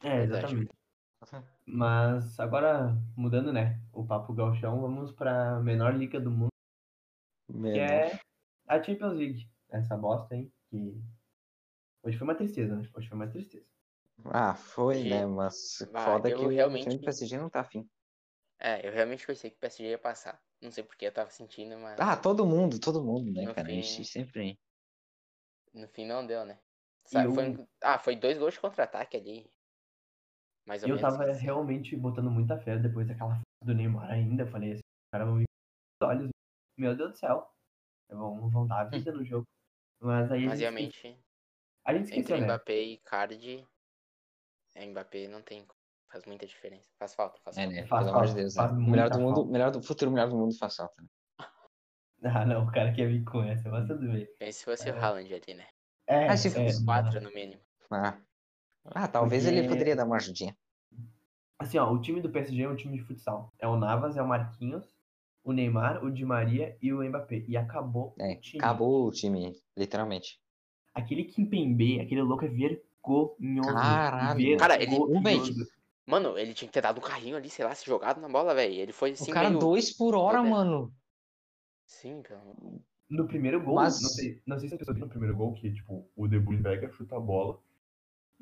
[0.03, 0.71] É, exatamente.
[1.65, 6.51] Mas agora, mudando, né, o papo galchão, vamos pra menor liga do mundo,
[7.51, 8.19] que é
[8.67, 9.49] a Champions League.
[9.69, 10.95] Essa bosta, hein, que
[12.01, 12.89] hoje foi uma tristeza, né?
[12.93, 13.65] Hoje foi uma tristeza.
[14.25, 15.25] Ah, foi, E- né?
[15.25, 17.87] Mas Ah, foda eu que o realmente- time do PSG não tá afim.
[18.59, 20.41] É, eu realmente pensei que o PSG ia passar.
[20.61, 23.67] Não sei porque eu tava sentindo, mas Ah, todo mundo, todo mundo, né, No cara?
[23.67, 24.57] A fim- gente sempre.
[25.73, 26.57] no fim não deu, né?
[27.03, 29.51] Sabe, foi um- Ah, foi dois gols de contra-ataque ali.
[30.67, 31.01] Mais ou Eu menos.
[31.17, 31.43] tava assim.
[31.43, 34.43] realmente botando muita fé depois daquela foto do Neymar ainda.
[34.43, 36.29] Eu falei assim, os caras vão vir com os olhos.
[36.77, 37.49] Meu Deus do céu.
[38.09, 39.45] Vão, vão dar a vida no jogo.
[40.01, 41.23] Mas aí a Mas gente, esque- realmente,
[41.85, 42.45] a gente entre esqueceu, né?
[42.45, 43.67] Mbappé e Card,
[44.75, 45.65] é, Mbappé não tem.
[46.09, 46.87] Faz muita diferença.
[46.99, 47.75] Faz falta, faz É, falta.
[47.75, 47.87] né?
[47.87, 48.89] Faz Pelo amor de falta, Deus, né?
[48.91, 49.51] melhor do mundo, falta.
[49.51, 51.01] melhor do futuro, melhor do mundo faz falta.
[51.01, 51.07] né?
[52.23, 54.25] Ah, não, o cara quer vir com essa, mas tudo bem.
[54.39, 54.93] Pense se fosse É.
[54.93, 55.67] o Haaland ali, né?
[56.07, 57.61] É, Ah, se é, fosse Os quatro no mínimo.
[57.91, 58.19] Ah,
[58.93, 60.55] ah talvez ele Porque- poderia dar uma ajudinha.
[61.59, 63.51] Assim, ó, o time do PSG é um time de futsal.
[63.57, 64.95] É o Navas, é o Marquinhos,
[65.43, 67.43] o Neymar, o Di Maria e o Mbappé.
[67.47, 68.63] E acabou É, o time.
[68.63, 70.39] acabou o time, literalmente.
[70.93, 73.73] Aquele Kimpembe, aquele louco é vergonhoso.
[73.73, 74.57] Caralho.
[74.57, 75.21] Cara, ele- Vergonhoso.
[75.53, 75.67] Velho,
[76.09, 78.55] Mano, ele tinha que ter dado um carrinho ali, sei lá, se jogado na bola,
[78.55, 78.73] velho.
[78.75, 79.59] Ele foi assim, o cara meio...
[79.59, 80.89] dois por hora, mano.
[81.85, 82.79] Sim, pelo amor.
[83.09, 85.53] No primeiro gol, Mas- não, sei, não sei se a pessoa viu no primeiro gol,
[85.53, 87.59] que tipo, o De Bruyne pega, chuta a bola.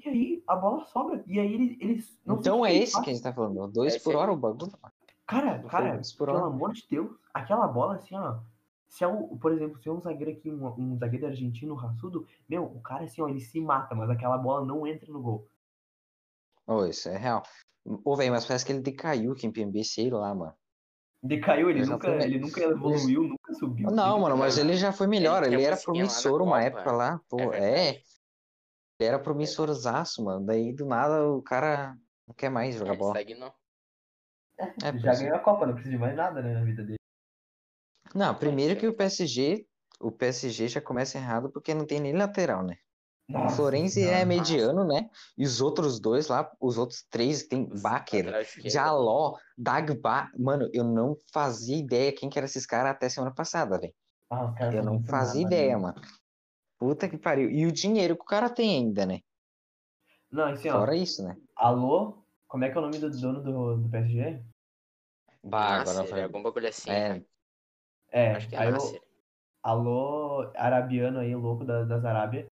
[0.03, 1.23] E aí a bola sobra.
[1.27, 1.77] E aí eles.
[1.79, 3.67] eles não Então que é esse que a gente tá falando.
[3.67, 4.71] Dois É esse por hora o bagulho.
[5.25, 6.45] Cara, cara, pelo hora.
[6.45, 8.39] amor de Deus, aquela bola assim, ó.
[8.87, 12.27] Se é o, por exemplo, se é um zagueiro aqui, um, um zagueiro argentino raçudo,
[12.47, 15.47] meu, o cara assim, ó, ele se mata, mas aquela bola não entra no gol.
[16.67, 17.43] Ô, isso é real.
[18.03, 20.53] Ô, velho, mas parece que ele decaiu o Kimpembe, sei lá, mano.
[21.21, 23.89] Decaiu, ele nunca, foi- ele nunca evoluiu, nunca subiu.
[23.89, 25.43] Não, mano, mas ele já foi melhor.
[25.43, 27.21] Ele Ele, era promissor uma Copa, época lá.
[27.27, 28.01] Pô, É é.
[28.99, 30.45] Ele era promissorzaço, mano.
[30.45, 31.95] Daí do nada o cara
[32.27, 33.19] não quer mais jogar Ele bola.
[33.19, 33.53] estagnou.
[34.57, 35.21] É, por Já isso.
[35.23, 36.97] ganhou a Copa, não precisa de mais nada, né, na vida dele.
[38.13, 39.65] Não, primeiro que o PSG
[39.99, 42.75] o PSG já começa errado porque não tem nem lateral, né?
[43.29, 44.17] O Nossa Florenzi senhora.
[44.17, 45.09] é mediano, né?
[45.37, 48.33] E os outros dois lá, os outros três, tem Baker.
[48.65, 50.29] Jaló, Dagba.
[50.37, 53.93] Mano, eu não fazia ideia quem que eram esses caras até semana passada, velho.
[54.29, 55.81] Ah, Eu não fazia nada, ideia, né?
[55.81, 56.01] mano.
[56.77, 57.49] Puta que pariu.
[57.49, 59.19] E o dinheiro que o cara tem ainda, né?
[60.31, 60.79] Não, assim, ó.
[60.79, 61.35] Fora isso, né?
[61.55, 62.17] Alô?
[62.47, 64.41] Como é que é o nome do dono do, do PSG?
[65.43, 66.23] Bah, agora Nasser, vai.
[66.23, 66.89] algum bagulho assim.
[66.91, 67.21] É,
[68.11, 68.77] É, Acho que é aí eu,
[69.63, 72.45] alô, arabiano aí, louco da, das Arábia.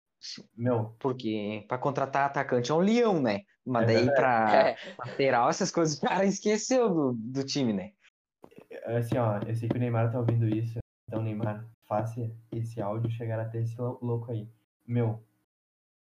[0.55, 3.41] Meu, porque pra contratar atacante é um leão, né?
[3.65, 7.91] Mas É daí pra É, lateral, essas coisas, o cara esqueceu do, do time, né?
[8.85, 10.80] assim, ó, eu sei que o Neymar tá ouvindo isso.
[11.11, 14.47] Então, Neymar, faça esse áudio chegar até esse lou- louco aí.
[14.87, 15.21] Meu,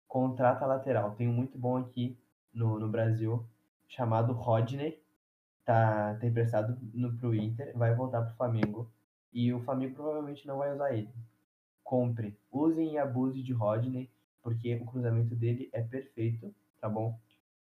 [0.05, 1.15] contrata lateral.
[1.15, 2.17] Tem um muito bom aqui
[2.53, 3.45] no, no Brasil,
[3.87, 5.01] chamado Rodney.
[5.63, 8.91] Tá, tá emprestado no, pro Inter, vai voltar pro Flamengo.
[9.31, 11.09] E o Flamengo provavelmente não vai usar ele.
[11.83, 14.11] Compre, usem e abuse de Rodney,
[14.43, 17.17] porque o cruzamento dele é perfeito, tá bom?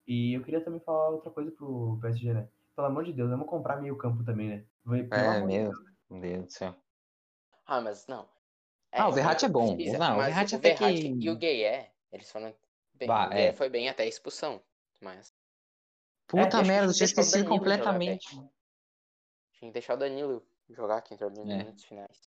[0.08, 2.48] E eu queria também falar outra coisa pro PSG, né?
[2.76, 4.66] Pelo amor de Deus, vamos comprar meio campo também, né?
[4.86, 5.72] Vai- É, meu
[6.10, 6.85] Deus do céu.
[7.66, 8.28] Ah, mas não.
[8.92, 9.76] Ah, o Verratti é bom.
[9.76, 12.56] precisa, Não, o Verratti até Verratti que- e o Gueye, eles foram
[12.94, 13.08] bem.
[13.08, 13.52] Bah, é.
[13.52, 14.62] foi bem até a expulsão.
[15.02, 15.34] Mas
[16.28, 18.28] Puta É, merda, eu tinha esquecido jogar, completamente.
[18.30, 21.58] tinha que deixar o Danilo jogar, que entrou nos É.
[21.58, 22.22] minutos finais.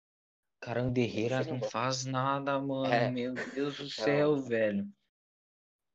[0.60, 1.70] Cara, o Herrera seria não bom.
[1.70, 2.94] faz nada, mano.
[2.94, 3.10] É.
[3.12, 3.90] Meu Deus do Não.
[4.34, 4.88] céu, velho.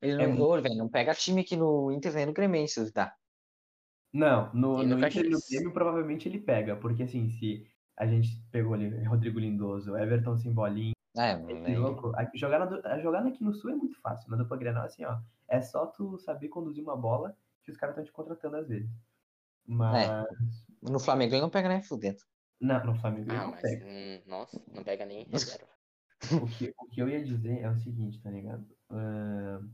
[0.01, 2.67] Ele É não, mu- ô, velho, não pega time aqui no Inter nem no Grêmio,
[2.69, 3.19] se duvidar.
[4.13, 5.39] Não, no, no no Inter e no.
[5.51, 7.70] Grêmio provavelmente ele pega, porque assim, se
[8.01, 12.99] a gente pegou ali Rodrigo Lindoso, Everton sem bolinha, É, nem- louco, a, jogar na,
[13.01, 16.19] jogada aqui no Sul é muito fácil, na dupla Grenal, assim, ó, é só tu
[16.19, 18.91] saber conduzir uma bola que os caras estão te contratando às vezes.
[19.67, 20.27] Mas,
[20.83, 22.19] no Flamengo ele não pega nem fudendo.
[22.61, 23.87] não, no Flamengo ele Ah, não mas pega.
[23.87, 25.69] hum, nossa, não pega nem reserva.
[26.43, 28.67] O que, o que eu ia dizer é o seguinte, tá ligado?
[28.91, 29.71] Ahn,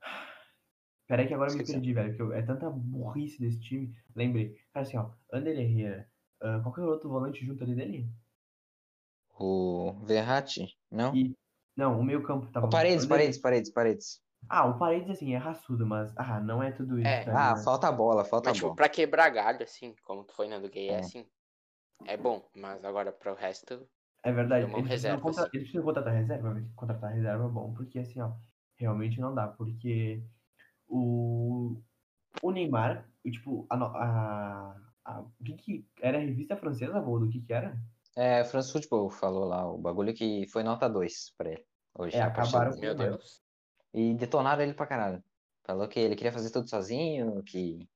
[1.06, 3.96] Peraí que agora eu me perdi, velho, porque eu- é tanta burrice desse time.
[4.14, 6.09] Lembrei, cara, assim, ó, Ander Herrera,
[6.42, 8.08] ah, qual que é o outro volante junto ali dele?
[9.38, 11.14] O Verratti, não?
[11.16, 11.34] E,
[11.76, 12.66] não, o meio campo tava...
[12.66, 14.22] O Paredes, Paredes, Paredes, Paredes.
[14.48, 17.24] Ah, o Paredes, assim, é raçudo, mas, ah, não é tudo isso, É.
[17.24, 17.64] tá Ah, ligado?
[17.64, 18.76] falta a bola, falta a Mas, tipo, bola.
[18.76, 20.98] pra quebrar galho, assim, como que foi na do Gueye, É.
[21.00, 21.26] assim,
[22.06, 22.42] é bom.
[22.56, 23.88] Mas agora, pro resto,
[24.22, 25.42] É verdade, eles reserva, contra...
[25.42, 25.50] assim.
[25.56, 26.70] eles precisam contratar reserva, velho.
[26.76, 28.32] contratar reserva é bom, porque assim, ó,
[28.76, 30.22] realmente não dá, porque
[30.88, 31.80] o,
[32.42, 37.18] o Neymar, tipo, a, no- a, a- o que que era a revista francesa, Vô,
[37.18, 37.76] do que que era?
[38.16, 41.64] É, France Football falou lá, o bagulho que foi nota 2 pra ele.
[41.94, 42.96] Hoje, É, acabaram com meu o.
[42.96, 43.42] Deus.
[43.94, 45.24] E detonaram ele pra caralho.
[45.64, 47.88] Falou que ele queria fazer tudo sozinho, que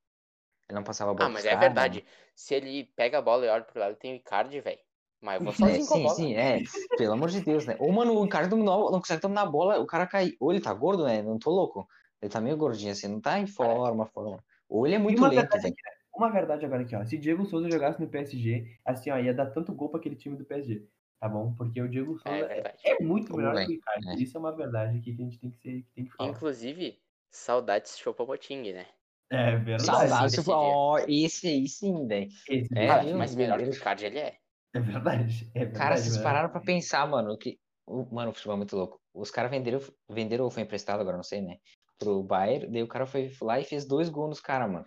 [0.68, 2.04] ele não passava a bola Ah, mas é verdade.
[2.34, 4.80] Se ele pega a bola e olha pro lado, tem o Icardi, velho.
[5.20, 6.16] Mas eu vou É, sozinho com a sim, bola.
[6.16, 6.60] sim, é.
[6.96, 7.76] Pelo amor de Deus, né?
[7.80, 10.32] Ou, mano, o cara dominou, não consegue dominar a bola, o cara cai.
[10.40, 11.22] Ou ele tá gordo, né?
[11.22, 11.86] Não tô louco.
[12.20, 14.42] Ele tá meio gordinho, assim, não tá em forma, forma.
[14.68, 15.74] Ou ele é muito lento, velho.
[16.16, 19.50] Uma verdade agora aqui, ó, se Diego Souza jogasse no PSG, assim, ó, ia dar
[19.50, 20.88] tanto gol pra aquele time do PSG,
[21.20, 21.54] tá bom?
[21.54, 22.82] Porque o Diego É Souza é, verdade.
[22.84, 24.14] é muito Tudo melhor bem, que o Icardi, é.
[24.22, 26.30] isso é uma verdade aqui que a gente tem que, ser, que tem que falar.
[26.30, 26.98] Inclusive,
[27.30, 28.86] saudades Chopomoting, né?
[29.30, 30.36] É verdade.
[30.40, 30.42] Dia.
[30.50, 32.28] ó, esse aí sim, velho.
[32.48, 33.18] Esse É, verdade, viu?
[33.18, 33.76] Mas melhor que o Deus.
[33.76, 34.36] Icardi ele é.
[34.74, 35.50] É verdade.
[35.54, 37.58] É verdade Cara, vocês pararam pra pensar, mano, que.
[37.86, 39.00] o- Mano, o futebol é muito louco.
[39.12, 41.56] Os caras venderam, venderam ou foi emprestado, agora não sei, né?
[41.98, 44.84] Pro Bayern, daí o cara foi lá e fez dois gols nos caras, mano.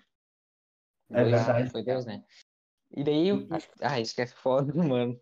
[1.10, 1.70] É Dois, verdade.
[1.70, 2.24] Foi dois, né?
[2.91, 5.20] E daí, que ah, isso que é foda, mano.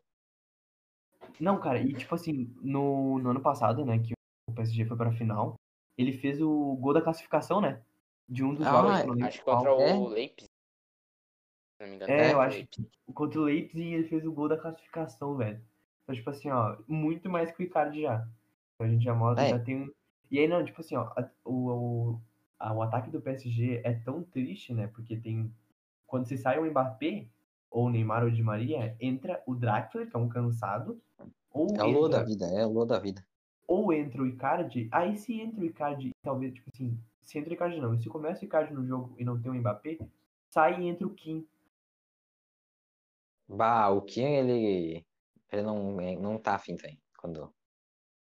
[1.39, 4.13] Não, cara, e tipo assim, no, no ano passado, né, que
[4.49, 5.55] o PSG foi pra final,
[5.97, 7.81] ele fez o gol da classificação, né?
[8.27, 9.93] De um dos Ah, jogos, eu acho que contra É?
[9.93, 10.49] o Leipzig.
[11.77, 12.11] Se não me engano.
[12.11, 12.89] É, contra eu acho Leipzig.
[13.13, 15.61] Contra o Leipzig, ele fez o gol da classificação, velho.
[16.03, 18.27] Então, tipo assim, ó, muito mais que o Icardi já.
[18.75, 19.49] Então a gente já mostra, É.
[19.49, 19.91] já tem um...
[20.31, 21.69] E aí, não, tipo assim, ó, a- o,
[22.13, 22.21] o,
[22.59, 24.87] a- o ataque do PSG é tão triste, né?
[24.87, 25.51] Porque tem...
[26.05, 27.27] Quando se sai o Mbappé,
[27.69, 31.01] ou o Neymar ou o Di Maria, entra o Draxler, que é um cansado,
[31.51, 33.25] ou É o Lô entra- da vida, é o Lô da vida.
[33.67, 37.53] ou entra o Icardi, aí se entra o Icardi, talvez, tipo assim, se entra o
[37.53, 39.97] Icardi não, e se começa o Icardi no jogo e não tem o Mbappé,
[40.49, 41.47] sai e entra o Kim.
[43.47, 45.05] Bah, o Kim, ele.
[45.51, 46.97] Ele não, é- não tá afim, velho.
[47.17, 47.53] Quando.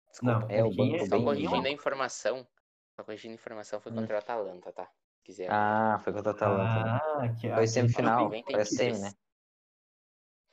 [0.09, 0.39] Desculpa.
[0.39, 2.47] Não, É, o Kim banco Só bem- corrigindo a informação.
[2.95, 3.95] Só corrigindo a informação foi Hum.
[3.95, 4.89] contra o Atalanta, tá?
[5.29, 5.47] Quiser.
[5.51, 6.83] Ah, foi contra o Atalanta.
[6.83, 6.99] né?
[7.03, 9.11] Ah, que Foi ah, semifinal, foi semi, né?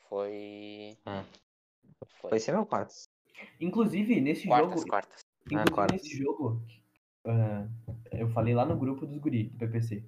[0.07, 0.99] Foi.
[1.07, 1.25] Ah.
[2.21, 2.29] Foi.
[2.29, 3.09] Foi semi ou quartos?
[3.59, 5.25] Inclusive, nesse Quartas, jogo, quartas.
[5.47, 6.03] inclusive quartas.
[6.03, 6.63] nesse jogo,
[7.25, 7.67] ah,
[8.13, 10.05] eu falei lá no grupo dos guri, do PPC,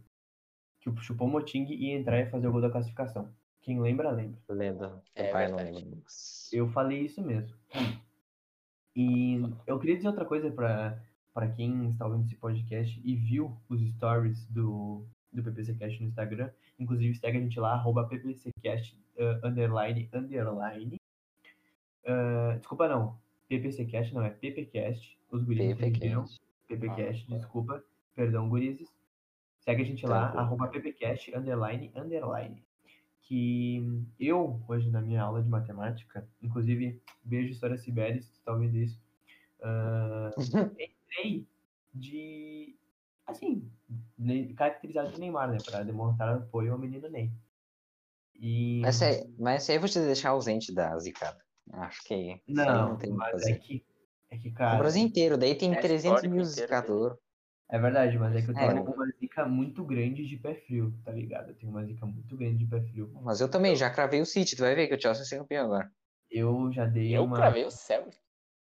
[0.83, 3.35] que o Chupom-Moting ia entrar e fazer o gol da classificação.
[3.62, 4.38] Quem lembra, lembra.
[4.50, 5.02] Lembro.
[5.14, 5.98] É pai não lembra.
[6.52, 7.57] Eu falei isso mesmo.
[8.94, 11.02] E eu queria dizer outra coisa para
[11.38, 16.51] para quem está ouvindo esse podcast e viu os stories do, do PPCcast no Instagram.
[16.81, 21.01] Inclusive, segue a gente lá, arroba PPCcast, uh, underline, underline.
[22.03, 23.16] Uh, desculpa, não.
[23.48, 25.16] PPCcast não, é PPcast.
[25.31, 26.24] Os guris entenderam.
[26.24, 26.40] PPcast.
[26.66, 27.85] PPcast, Ah, desculpa.
[28.16, 28.92] Perdão, gurizes.
[29.61, 30.42] Segue a gente lá, Tranquilo.
[30.42, 32.64] arroba PPcast, underline, underline.
[33.22, 33.81] Que
[34.18, 38.77] eu, hoje na minha aula de matemática, inclusive, beijo, Sora Sibeli, se tu tá ouvindo
[38.77, 39.01] isso,
[39.62, 40.31] ah,
[41.92, 42.79] de,
[43.27, 43.71] assim,
[44.57, 47.33] caracterizado de Neymar, né, pra demonstrar apoio ao menino Ney.
[48.35, 48.81] E...
[48.83, 51.38] Mas, é, mas aí eu vou te deixar ausente da zicada.
[51.73, 52.14] Acho que
[52.47, 53.85] isso aí Não, não tem o que mas é que,
[54.31, 57.18] é que, O cara, Brasil inteiro, daí tem É 300 histórico mil zicadores.
[57.71, 58.81] é verdade, mas é que eu É, tenho né?
[58.83, 61.51] uma zica muito grande de pé frio, tá ligado?
[61.51, 63.11] Eu tenho uma zica muito grande de pé frio.
[63.23, 65.38] Mas eu também já cravei o City, tu vai ver que o Chelsea vai ser
[65.38, 65.90] campeão agora.
[66.31, 67.37] Eu já dei Eu uma...
[67.37, 68.09] cravei o céu.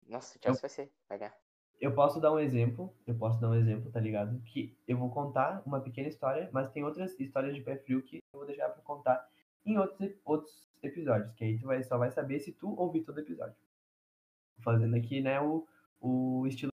[0.08, 0.92] Nossa, o Chelsea vai ser.
[1.10, 1.45] Vai ganhar.
[1.80, 4.42] Eu posso dar um exemplo, eu posso dar um exemplo, tá ligado?
[4.44, 8.18] Que eu vou contar uma pequena história, mas tem outras histórias de pé frio que
[8.34, 9.30] eu vou deixar pra contar
[9.66, 13.18] em outros, outros episódios, que aí tu vai, só vai saber se tu ouvir todo
[13.18, 13.56] o episódio.
[14.62, 15.68] Fazendo aqui, né, o,
[16.00, 16.72] o estilo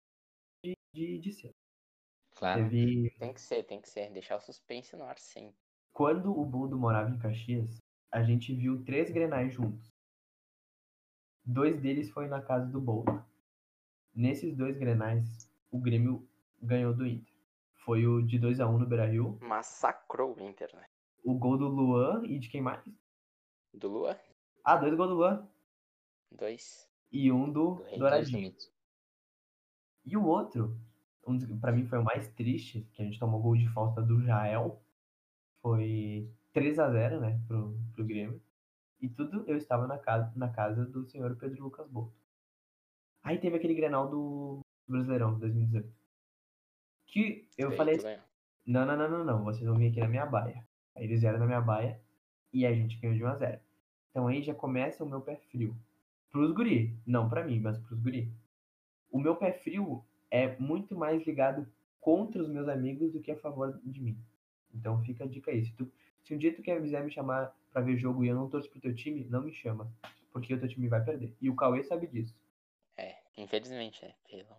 [0.63, 1.55] de, de, de ser.
[2.35, 2.63] Claro.
[2.63, 3.09] Teve...
[3.17, 4.11] Tem que ser, tem que ser.
[4.11, 5.55] Deixar o suspense no ar sempre.
[5.93, 7.77] Quando o Buldo morava em Caxias,
[8.11, 9.89] a gente viu três grenais juntos.
[11.45, 13.23] Dois deles foi na casa do Boldo.
[14.13, 16.27] Nesses dois grenais, o Grêmio
[16.61, 17.33] ganhou do Inter.
[17.85, 20.85] Foi o de 2 a 1 no Beira-Rio, Massacrou o Inter, né?
[21.23, 22.83] o gol do Luan e de quem mais?
[23.73, 24.19] Do Lua,
[24.63, 25.47] Ah, dois gols do Luan
[26.31, 26.89] dois.
[27.11, 28.53] e um do Do Douradinho.
[30.05, 30.77] E o outro,
[31.27, 34.01] um dos, pra mim foi o mais triste, que a gente tomou gol de falta
[34.01, 34.81] do Jael.
[35.61, 38.41] Foi 3 a 0 né, pro, pro Grêmio.
[38.99, 42.18] E tudo eu estava na casa, na casa do senhor Pedro Lucas Boto.
[43.29, 45.87] Aí teve aquele Grenal do Brasileirão, 2018.
[47.05, 48.23] Que eu Daí falei assim, ganhou.
[48.65, 50.67] não, não, não, não, não, vocês vão vir aqui na minha baia.
[50.95, 52.01] Aí eles vieram na minha baia
[52.51, 53.59] e a gente ganhou de 1 a 0
[54.09, 55.77] Então aí já começa o meu pé frio.
[56.31, 58.33] Pros guri, não pra mim, mas pros guri.
[59.11, 61.67] O meu pé frio é muito mais ligado
[62.01, 64.17] contra os meus amigos do que a favor de mim.
[64.73, 65.63] Então fica a dica aí.
[65.63, 65.87] Se, tu,
[66.23, 68.81] se um dia tu quiser me chamar pra ver jogo e eu não torço pro
[68.81, 69.87] teu time, não me chama.
[70.33, 71.31] Porque o teu time vai perder.
[71.39, 72.35] E o Cauê sabe disso.
[73.39, 74.13] É, infelizmente, né?
[74.29, 74.55] Pelo...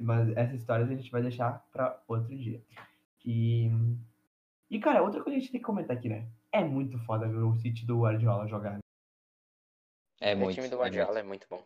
[0.00, 2.62] Mas essas histórias a gente vai deixar pra outro dia.
[3.24, 3.68] E.
[4.70, 6.28] E, cara, outra coisa que a gente tem que comentar aqui, né?
[6.52, 8.78] É muito foda ver o City do Guardiola jogar.
[10.20, 10.54] É o muito.
[10.54, 11.18] time do é Guardiola muito.
[11.18, 11.64] é muito bom.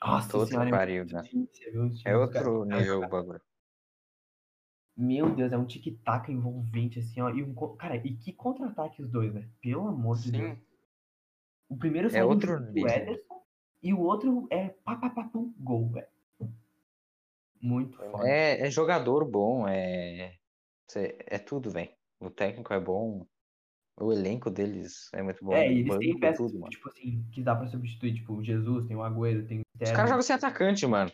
[0.00, 1.22] Nossa Outro senhora, é pariu, né?
[1.22, 3.40] difícil ver os É outro nível o bagulho.
[4.96, 7.28] Meu Deus, é um tic-tac envolvente, assim, ó.
[7.30, 9.46] E um, cara, e que contra-ataque os dois, né?
[9.60, 10.58] Pelo amor de Deus.
[10.58, 10.64] Sim,
[11.68, 12.88] O primeiro sai outro do nível.
[12.88, 13.25] Ederson
[13.86, 16.08] e o outro é pá, pá, pá, pum, gol, velho.
[17.60, 18.28] Muito Foi foda.
[18.28, 20.34] É, é jogador bom, é.
[21.26, 21.90] É tudo, velho.
[22.20, 23.26] O técnico é bom.
[23.98, 25.54] O elenco deles é muito bom.
[25.54, 26.70] É, e eles banco, têm peças, tudo, mano.
[26.70, 28.14] tipo assim, que dá pra substituir.
[28.14, 29.94] Tipo, o Jesus, tem o Agüero, tem o Os Sterling.
[29.96, 31.10] caras jogam sem atacante, mano.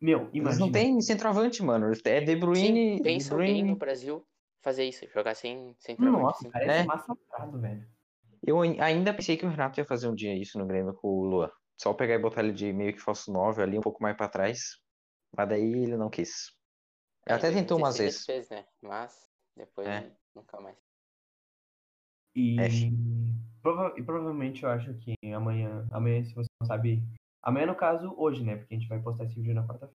[0.00, 0.64] Meu, Eles imagina.
[0.66, 1.92] não tem centroavante, mano.
[2.04, 2.96] É De Bruyne.
[2.96, 2.96] sim.
[2.96, 3.70] De Pensa alguém Bruyne.
[3.70, 4.24] no Brasil
[4.60, 6.50] fazer isso, jogar sem, sem travante, Nossa, assim.
[6.50, 6.84] parece É.
[6.84, 7.86] massacrado, velho.
[8.46, 11.08] Eu ai- ainda pensei que o Renato ia fazer um dia isso no Grêmio com
[11.08, 11.50] o Luan.
[11.80, 14.28] Só pegar e botar ele de meio que falso 9 ali, um pouco mais pra
[14.28, 14.80] trás.
[15.36, 16.52] Mas daí ele não quis.
[17.26, 18.28] É, em Até tentou umas 2016 vezes.
[18.28, 18.68] ele fez, né?
[18.82, 20.10] Mas depois É.
[20.34, 20.76] nunca mais.
[22.34, 22.68] E, É.
[23.62, 27.02] prova- e provavelmente eu acho que amanhã, amanhã, se você não sabe.
[27.42, 28.56] Amanhã, no caso, hoje, né?
[28.56, 29.94] Porque a gente vai postar esse vídeo na quarta-feira.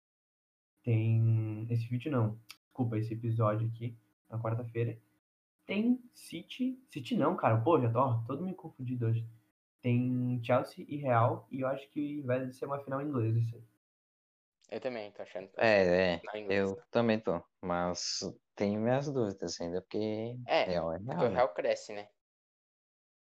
[0.84, 1.66] Tem.
[1.70, 2.38] Esse vídeo não.
[2.66, 3.96] Desculpa, esse episódio aqui,
[4.30, 4.98] na quarta-feira.
[5.66, 6.80] Tem City.
[6.88, 7.60] City não, cara.
[7.60, 9.26] Pô, já tô ó, todo me confundido hoje.
[9.82, 11.48] Tem Chelsea e Real.
[11.50, 13.62] E eu acho que vai ser uma final inglesa isso aí.
[14.68, 15.50] Eu também tô achando.
[15.58, 16.20] É, é.
[16.48, 17.42] Eu também tô.
[17.62, 18.20] Mas
[18.56, 21.26] tenho minhas dúvidas ainda, porque É, real é Porque real.
[21.26, 21.36] o né?
[21.36, 22.08] Real cresce, né?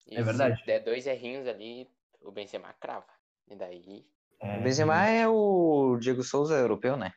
[0.06, 0.60] E É verdade.
[0.60, 1.90] Se der dois errinhos ali,
[2.20, 3.12] o Benzema crava.
[3.48, 4.06] E daí,
[4.40, 7.12] É, O Benzema é o Diego Souza europeu, né?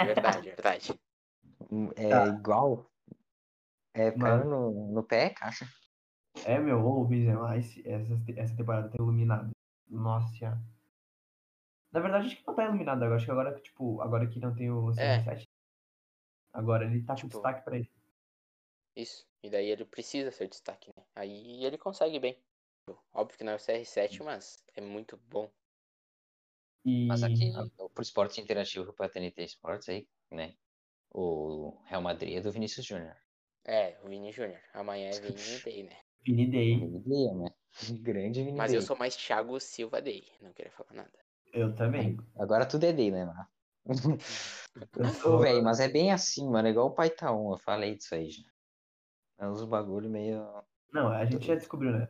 [0.00, 0.92] verdade, verdade.
[1.96, 2.24] É Tá.
[2.26, 2.90] igual.
[3.96, 4.42] É Mano.
[4.42, 5.66] caiu no, no pé, caixa.
[6.44, 9.50] É, meu, ô, o Benzema, esse- essa, essa temporada tá iluminado.
[9.88, 10.60] Nossa senhora.
[11.90, 13.16] Na verdade, acho que não tá iluminado agora.
[13.16, 15.22] Acho que agora, tipo, agora que não tem o É.
[15.24, 15.48] CR7.
[16.52, 17.90] Agora ele tá com Tipo, destaque pra ele.
[18.94, 19.26] Isso.
[19.42, 21.04] E daí ele precisa ser destaque, né?
[21.14, 22.38] Aí ele consegue bem.
[23.12, 25.50] Óbvio que não é o CR7, mas é muito bom.
[26.84, 27.52] E Mas aqui,
[27.94, 30.54] pro esporte interativo pra TNT Esportes aí, né?
[31.10, 33.16] O Real Madrid é do Vinícius Júnior.
[33.66, 34.60] É, o Vini Júnior.
[34.72, 35.96] Amanhã é Vini Day, né?
[36.24, 36.72] Vini Day.
[36.84, 37.50] Ele né?
[38.02, 38.86] Grande mini Mas eu Day.
[38.86, 40.24] sou mais Thiago Silva Day.
[40.40, 41.18] Não queria falar nada.
[41.52, 42.16] Eu também.
[42.38, 43.46] Agora tudo é Day, né, mano?
[44.96, 45.40] Eu sou.
[45.40, 46.68] velho, mas é bem assim, mano.
[46.68, 48.42] É igual o Pai Taon, eu falei disso aí já.
[49.38, 50.42] É uns bagulho meio.
[50.92, 52.08] Não, a gente já descobriu, né?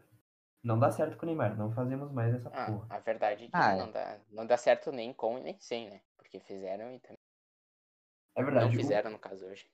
[0.62, 1.57] Não dá certo com o Neymar.
[1.57, 2.87] Não fazemos mais essa Ah, porra.
[2.90, 3.79] a verdade é que Ah, é.
[3.79, 6.01] não, dá, não dá certo nem com e nem sem, né?
[6.16, 7.19] Porque fizeram e também
[8.35, 8.77] É não verdade.
[8.79, 9.69] o- fizeram no caso hoje.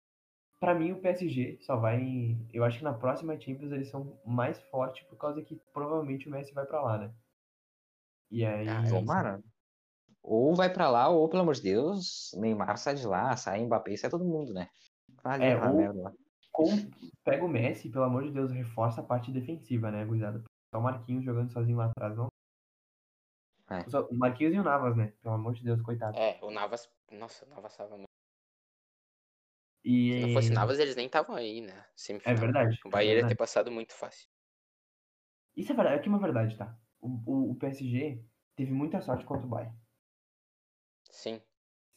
[0.62, 2.36] Pra mim, o PSG só vai.
[2.52, 6.30] Eu acho que na próxima Champions eles são mais fortes por causa que provavelmente o
[6.30, 7.12] Messi vai pra lá, né?
[8.30, 8.68] E aí.
[8.68, 9.42] Ah, eu- Tomara.
[10.22, 13.96] Ou vai pra lá, ou, pelo amor de Deus, Neymar sai de lá, sai Mbappé,
[13.96, 14.68] sai todo mundo, né?
[15.20, 16.12] Vai É, ou- merda lá.
[16.52, 16.68] com-
[17.24, 20.44] Pega o Messi, pelo amor de Deus, reforça a parte defensiva, né, gurizada?
[20.72, 22.28] Só o Marquinhos jogando sozinho lá atrás, não.
[23.68, 23.84] É.
[24.12, 25.12] O Marquinhos e o Navas, né?
[25.22, 26.16] Pelo amor de Deus, coitado.
[26.16, 26.88] É, o Navas.
[27.10, 28.11] Nossa, o Navas tava muito.
[29.84, 30.14] E...
[30.14, 31.72] Se não fosse Navas, eles nem estavam aí, né?
[31.72, 32.40] É Semifinal.
[32.44, 32.78] verdade.
[32.84, 33.36] O é Bahia ia ter verdade.
[33.36, 34.28] passado muito fácil.
[35.56, 36.78] Isso é verdade, aqui é uma verdade, tá?
[37.00, 38.24] O, o, o PSG
[38.56, 39.76] teve muita sorte contra o Bayern.
[41.10, 41.40] Sim.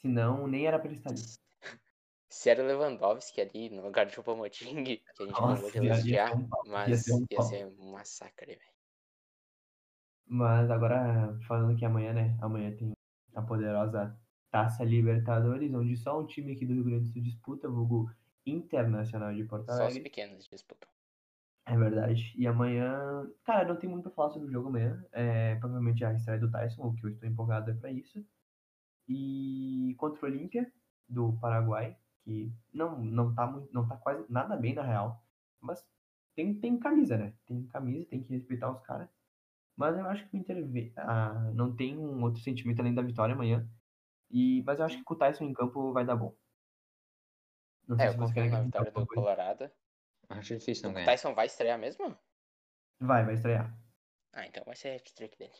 [0.01, 1.21] Senão, nem era pra ele estar ali.
[2.29, 5.77] Se era o Lewandowski ali no lugar de Choupo-Moting, que a gente Nossa, acabou de
[5.77, 8.75] ia- ia elogiar, um mas ia ser um ia ser um massacre, velho.
[10.27, 12.37] Mas agora, falando que amanhã, né?
[12.41, 12.93] Amanhã tem
[13.35, 14.19] a poderosa
[14.55, 18.09] Taça Libertadores, onde só um time aqui do Rio Grande do Sul disputa, vulgo
[18.45, 20.03] Internacional de Porto Só os Alegre.
[20.03, 20.87] pequenos disputam.
[21.65, 22.33] É verdade.
[22.37, 25.03] E amanhã, cara, não tem muito pra falar sobre o jogo amanhã.
[25.11, 28.25] É provavelmente a estreia do Tyson, o que eu estou empolgado é pra isso.
[29.09, 30.71] E contra o Olímpia,
[31.09, 35.21] do Paraguai, que não, não, tá muito, não tá quase nada bem na real.
[35.59, 35.85] Mas
[36.33, 37.33] tem, tem camisa, né?
[37.45, 39.09] Tem camisa, tem que respeitar os caras.
[39.75, 43.35] Mas eu acho que o Inter ah, não tem um outro sentimento além da vitória
[43.35, 43.69] amanhã.
[44.35, 46.35] E, mas eu acho que com o Tyson em campo vai dar bom.
[47.87, 49.05] Não sei É, eu se confio querem na vitória do.
[49.07, 49.71] Colorado.
[50.29, 51.05] Acho difícil O não ganhar.
[51.07, 52.17] Tyson vai estrear mesmo?
[52.99, 53.73] Vai, vai estrear.
[54.33, 55.53] Ah, então vai ser hat-trick dele.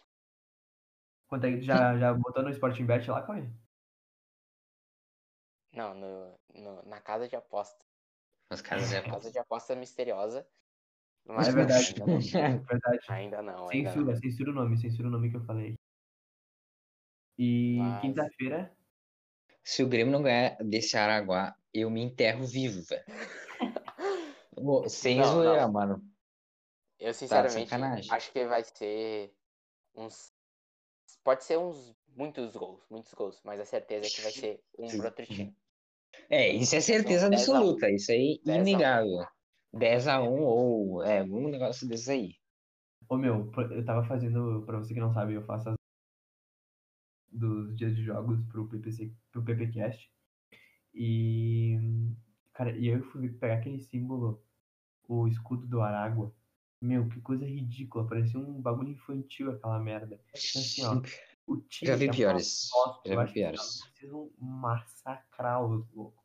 [1.30, 3.48] Quanto é já, já botou no Sporting Bet lá, Cauê?
[5.72, 7.86] Não, no, no- na casa de aposta.
[8.50, 10.48] As casas já Casa de aposta misteriosa.
[11.26, 11.94] Mas É verdade.
[11.94, 12.20] Ainda não.
[12.46, 13.06] É verdade.
[13.10, 14.22] Ainda não, ainda Censura, não.
[14.22, 15.76] censura o nome, censura o nome que eu falei.
[17.38, 18.76] E Mas- quinta-feira,
[19.64, 23.04] Se o Grêmio não ganhar desse Araguá, eu me enterro vivo, velho.
[24.90, 25.72] Sem Não, zoeira, não.
[25.74, 26.02] mano.
[27.00, 27.70] Eu sinceramente
[28.08, 29.34] Tá acho que vai ser
[29.96, 30.32] uns.
[31.24, 34.88] Pode ser uns muitos gols, muitos gols, mas a certeza é que vai ser um
[34.88, 35.56] pro outro time.
[36.30, 37.56] É, isso é certeza 10 a 1.
[37.58, 37.90] absoluta.
[37.90, 38.68] Isso aí 10 a 1.
[38.68, 39.26] inegável.
[39.76, 42.36] 10x1 ou é, algum negócio desse aí.
[43.10, 45.76] ô meu, eu tava fazendo, pra você que não sabe, eu faço as
[47.38, 50.12] dos dias de jogos pro PPC, pro PPcast.
[50.94, 51.78] E
[52.54, 54.44] cara, e eu fui pegar aquele símbolo,
[55.08, 56.34] o escudo do Aragua.
[56.82, 60.20] Meu, que coisa ridícula, parecia um bagulho infantil aquela merda.
[60.30, 61.02] Então, assim, ó,
[61.48, 62.70] o time Já vi é piores.
[62.72, 63.82] bosta, Já vi que piores.
[63.92, 66.24] precisam massacrar os loucos.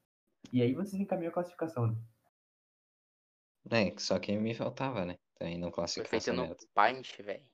[0.52, 1.96] E aí vocês encaminham a classificação, né?
[3.70, 5.16] É, só que me faltava, né?
[5.38, 6.56] Também não Foi classificar feito no.
[6.74, 7.49] Paint, velho.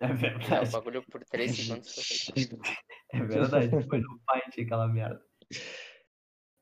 [0.00, 0.70] É É, o verdade.
[0.70, 1.94] bagulho por 3 segundos.
[3.10, 5.22] É verdade, foi no Paint aquela merda.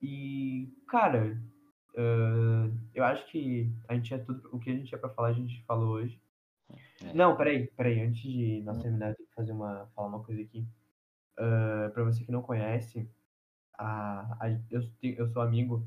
[0.01, 1.37] E, cara,
[1.97, 5.29] ah, eu acho que a gente tinha tudo, o que a gente tinha pra falar,
[5.29, 6.21] a gente falou hoje.
[7.03, 7.13] É.
[7.13, 10.41] Não, peraí, peraí, antes de nós terminar, eu tenho que fazer uma, falar uma coisa
[10.43, 10.67] aqui.
[11.37, 13.11] Ah, pra você que não conhece,
[13.77, 15.87] a, a- eu, eu sou amigo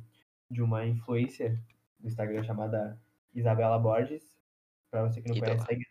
[0.52, 1.58] de uma influencer
[2.00, 3.02] no Instagram chamada
[3.34, 4.38] Isabela Borges.
[4.92, 5.86] Pra você que não conhece, segue.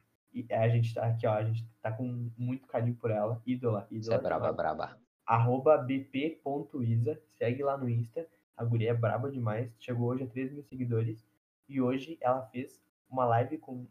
[0.48, 3.40] E a gente tá aqui, ó, a gente tá com muito carinho por ela.
[3.46, 4.14] Ídola, ídola.
[4.16, 4.98] é braba, demais braba.
[5.27, 8.27] arroba bp.isa, segue lá no Insta.
[8.57, 11.24] A guria é braba demais, chegou hoje a 3 mil seguidores.
[11.68, 13.87] E hoje ela fez uma live com,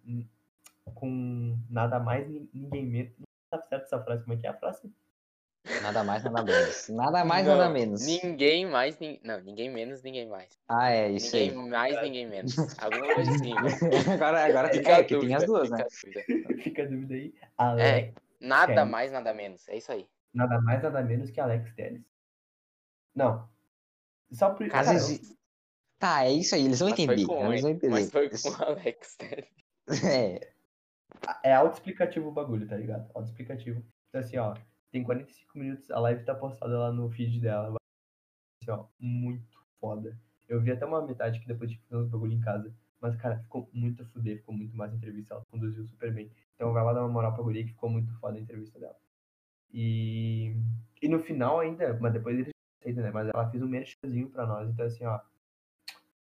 [0.94, 3.14] com nada mais, ni- ninguém menos.
[3.20, 4.92] Não tá certo essa frase, como é que é a frase?
[5.82, 6.90] Nada mais, nada menos.
[6.90, 8.06] Nada mais, Não, nada menos.
[8.06, 10.50] Ninguém mais, nin- não, ninguém menos, ninguém mais.
[10.68, 11.70] Ah, é, isso ninguém aí.
[11.70, 12.56] mais, ninguém menos.
[12.80, 14.12] Alguma coisa assim, velho.
[14.14, 16.26] agora, agora Fica a é que tem as dúvida, duas, fica né?
[16.28, 16.64] dúvida.
[16.64, 17.34] Fica a dúvida aí.
[17.58, 18.90] Alex, Nada Kelly.
[18.92, 19.68] mais, nada menos.
[19.70, 20.08] É isso aí.
[20.34, 22.02] nada mais, nada menos que Alex Telles.
[23.16, 23.50] Não.
[24.32, 24.68] Só por.
[24.70, 24.88] Cara,
[26.00, 27.26] Tá, é isso aí, eles vão Mas entender.
[27.26, 27.92] com Eles vão entender.
[27.92, 29.44] mas foi com o Alex, né?
[31.44, 33.10] É, é autoexplicativo o bagulho, tá ligado?
[33.16, 33.82] Autoexplicativo.
[34.10, 34.54] Então, assim, ó,
[34.92, 37.76] tem 45 minutos, a live tá postada lá no feed dela.
[38.62, 40.18] Assim, ó, muito foda.
[40.48, 42.74] Eu vi até uma metade que depois tive que fazer uns bagulho em casa.
[43.00, 46.32] Mas, cara, ficou muito a fuder, ficou muito massa a entrevista, ela conduziu super bem.
[46.56, 48.98] Então vai lá dar uma moral pra guria que ficou muito foda a entrevista dela.
[49.72, 50.56] E,
[51.02, 52.50] e no final ainda, mas depois eles
[52.82, 53.12] saíram, né?
[53.12, 54.70] Mas ela fez um merchanzinho pra nós.
[54.70, 55.20] Então, assim, ó.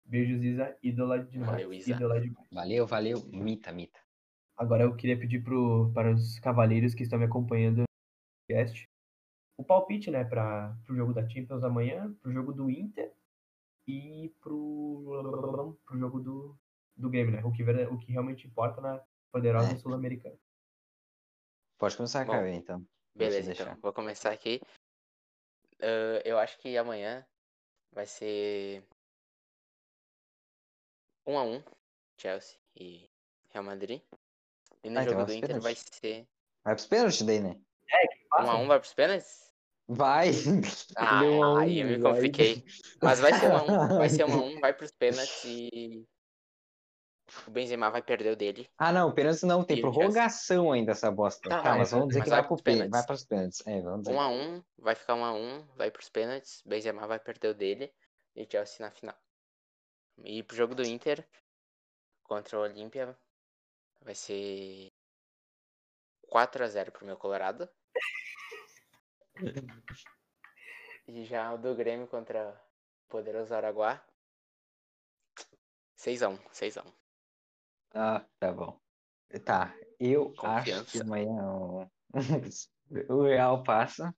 [0.06, 1.52] Beijos, Isa, ídola demais.
[1.52, 1.92] Valeu, Isa.
[1.92, 2.48] Ídola demais.
[2.52, 3.24] valeu, valeu.
[3.32, 4.00] Mita, mita.
[4.58, 7.89] agora eu queria pedir pro, para os cavaleiros que estão me acompanhando
[8.50, 8.90] podcast
[9.58, 13.14] o palpite, né, para o jogo da Champions amanhã, pro jogo do Inter
[13.86, 16.58] e pro, pro jogo do,
[16.96, 17.44] do game, né?
[17.44, 19.78] O que, o que realmente importa na poderosa É.
[19.78, 20.38] sul-americana.
[21.78, 22.86] Pode começar, Bom, Cauê, então.
[23.14, 23.78] Beleza, então.
[23.82, 24.62] Vou começar aqui.
[25.82, 27.26] Ah, eu acho que amanhã
[27.92, 28.88] vai ser
[31.28, 31.64] 1 a 1
[32.18, 33.10] Chelsea e
[33.50, 34.02] Real Madrid.
[34.84, 36.00] E no Ah, então jogo vai do Inter vai pênaltis.
[36.02, 36.28] ser
[36.64, 37.60] Vai pros pênaltis daí, né?
[38.38, 39.50] 1 a 1 vai pros pênaltis?
[39.88, 40.30] Vai!
[40.96, 42.64] Ah, um aí eu me compliquei.
[43.02, 46.08] Mas vai ser 1 a 1 vai ser 1 a 1 vai pros pênaltis e
[47.48, 48.70] o Benzema vai perder o dele.
[48.78, 51.50] Ah, não, pênaltis não, tem E prorrogação ainda essa bosta.
[51.50, 52.92] Tá, Tá, mas vamos dizer mas que vai vai pro pros pê, pênaltis.
[52.92, 53.68] vai pros pênaltis.
[53.68, 54.14] É, vamos dizer.
[54.16, 57.54] 1 a 1 vai ficar 1 a 1 vai pros pênaltis, Benzema vai perder o
[57.56, 57.94] dele
[58.36, 59.16] e Chelsea na final.
[60.24, 61.28] E pro jogo do Inter
[62.24, 63.18] contra o Olímpia
[64.02, 64.88] vai ser
[66.28, 67.70] 4 a 0 pro meu Colorado.
[71.08, 74.06] E já o do Grêmio contra o poderoso Araguá
[75.96, 76.94] 6 a 1, 6 a 1.
[77.96, 78.80] Ah, tá bom.
[79.44, 81.04] Tá, eu acho que Confiança.
[81.04, 81.92] amanhã o,
[83.10, 84.16] o Real passa.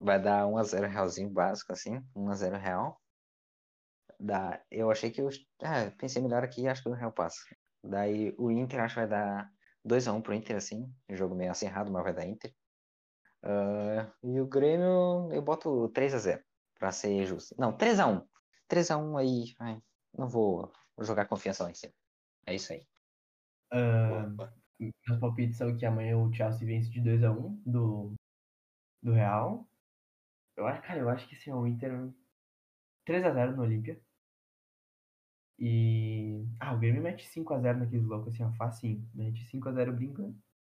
[0.00, 2.00] Vai dar 1x0 Realzinho básico, assim.
[2.16, 3.00] 1x0 Real.
[4.18, 5.28] Dá, eu achei que eu.
[5.60, 7.38] É, pensei melhor aqui acho que o Real passa.
[7.82, 9.50] Daí o Inter acho que vai dar
[9.84, 10.92] 2x1 pro Inter, assim.
[11.10, 12.54] Jogo meio acirrado, mas vai dar Inter.
[13.42, 16.42] Ah, e o Grêmio eu boto 3x0,
[16.78, 17.54] pra ser justo.
[17.58, 18.26] Não, 3x1.
[18.68, 19.54] 3x1 aí.
[19.58, 19.82] ai,
[20.16, 21.92] não vou jogar confiança lá em cima.
[22.46, 22.86] É isso aí.
[23.70, 24.26] Ah,
[24.78, 28.14] meus palpites são que amanhã o Chelsea vence de 2x1 do,
[29.02, 29.68] do Real.
[30.56, 32.12] Eu acho, cara, eu acho que sim, o Inter
[33.06, 34.00] 3x0 no Olímpia.
[35.58, 36.46] E.
[36.60, 39.08] Ah, o Grêmio mete 5x0 naqueles loucos, assim, ó, facinho.
[39.14, 40.36] Mete 5x0 brincando.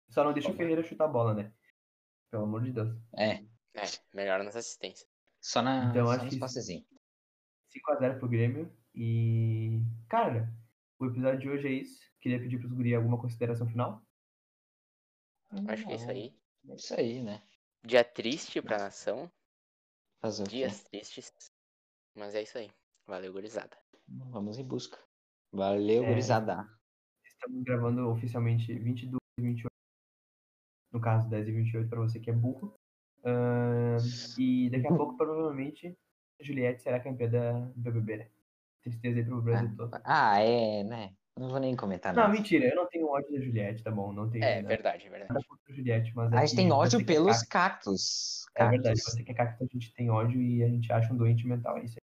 [0.09, 1.53] Só não deixa o Ferreira chutar a bola, né?
[2.31, 2.89] Pelo amor de Deus.
[3.17, 3.83] É, É,
[4.15, 5.09] melhor nas assistências.
[5.41, 6.87] só, na, Então, só acho que- passezinhos.
[7.71, 8.73] 5x0 pro Grêmio.
[8.95, 9.81] E.
[10.09, 10.53] Cara,
[10.99, 12.01] o episódio de hoje é isso.
[12.21, 14.03] Queria pedir pros guri alguma consideração final.
[15.69, 16.37] Acho que é isso aí.
[16.69, 17.43] É isso aí, né?
[17.85, 19.31] Dia triste pra nação,
[20.21, 21.53] Fazer dias tristes.
[22.15, 22.71] Mas é isso aí.
[23.07, 23.77] Valeu, gurizada.
[24.09, 24.99] Vamos em busca.
[25.53, 26.09] Valeu, É.
[26.09, 26.69] gurizada.
[27.25, 29.68] Estamos gravando oficialmente 22 e 28.
[30.93, 32.75] No caso, 10 e 28 para você que é burro.
[33.25, 33.99] Ahn,
[34.39, 35.97] e daqui a pouco, provavelmente,
[36.41, 38.29] a Juliette será campeã da do BBB, né?
[38.83, 39.91] Tristeza aí pro Brasil todo.
[40.05, 41.13] Ah, é, né?
[41.37, 42.33] Não vou nem comentar Não, nada.
[42.35, 44.13] mentira, eu não tenho ódio da Juliette, tá bom?
[44.13, 45.47] Não tenho É, verdade, verdade.
[45.47, 48.47] contra a Juliette, mas é A gente tem ódio é pelos cacto- cactos.
[48.57, 49.15] É verdade, Cactos.
[49.15, 51.77] você que é cacto, a gente tem ódio e a gente acha um doente mental,
[51.77, 51.97] é isso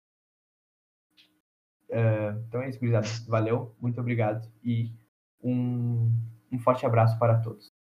[1.91, 1.99] aí.
[1.99, 3.07] Ah, então é isso, gurizada.
[3.29, 4.93] Valeu, muito obrigado e
[5.43, 6.11] um,
[6.51, 7.72] um forte abraço para todos.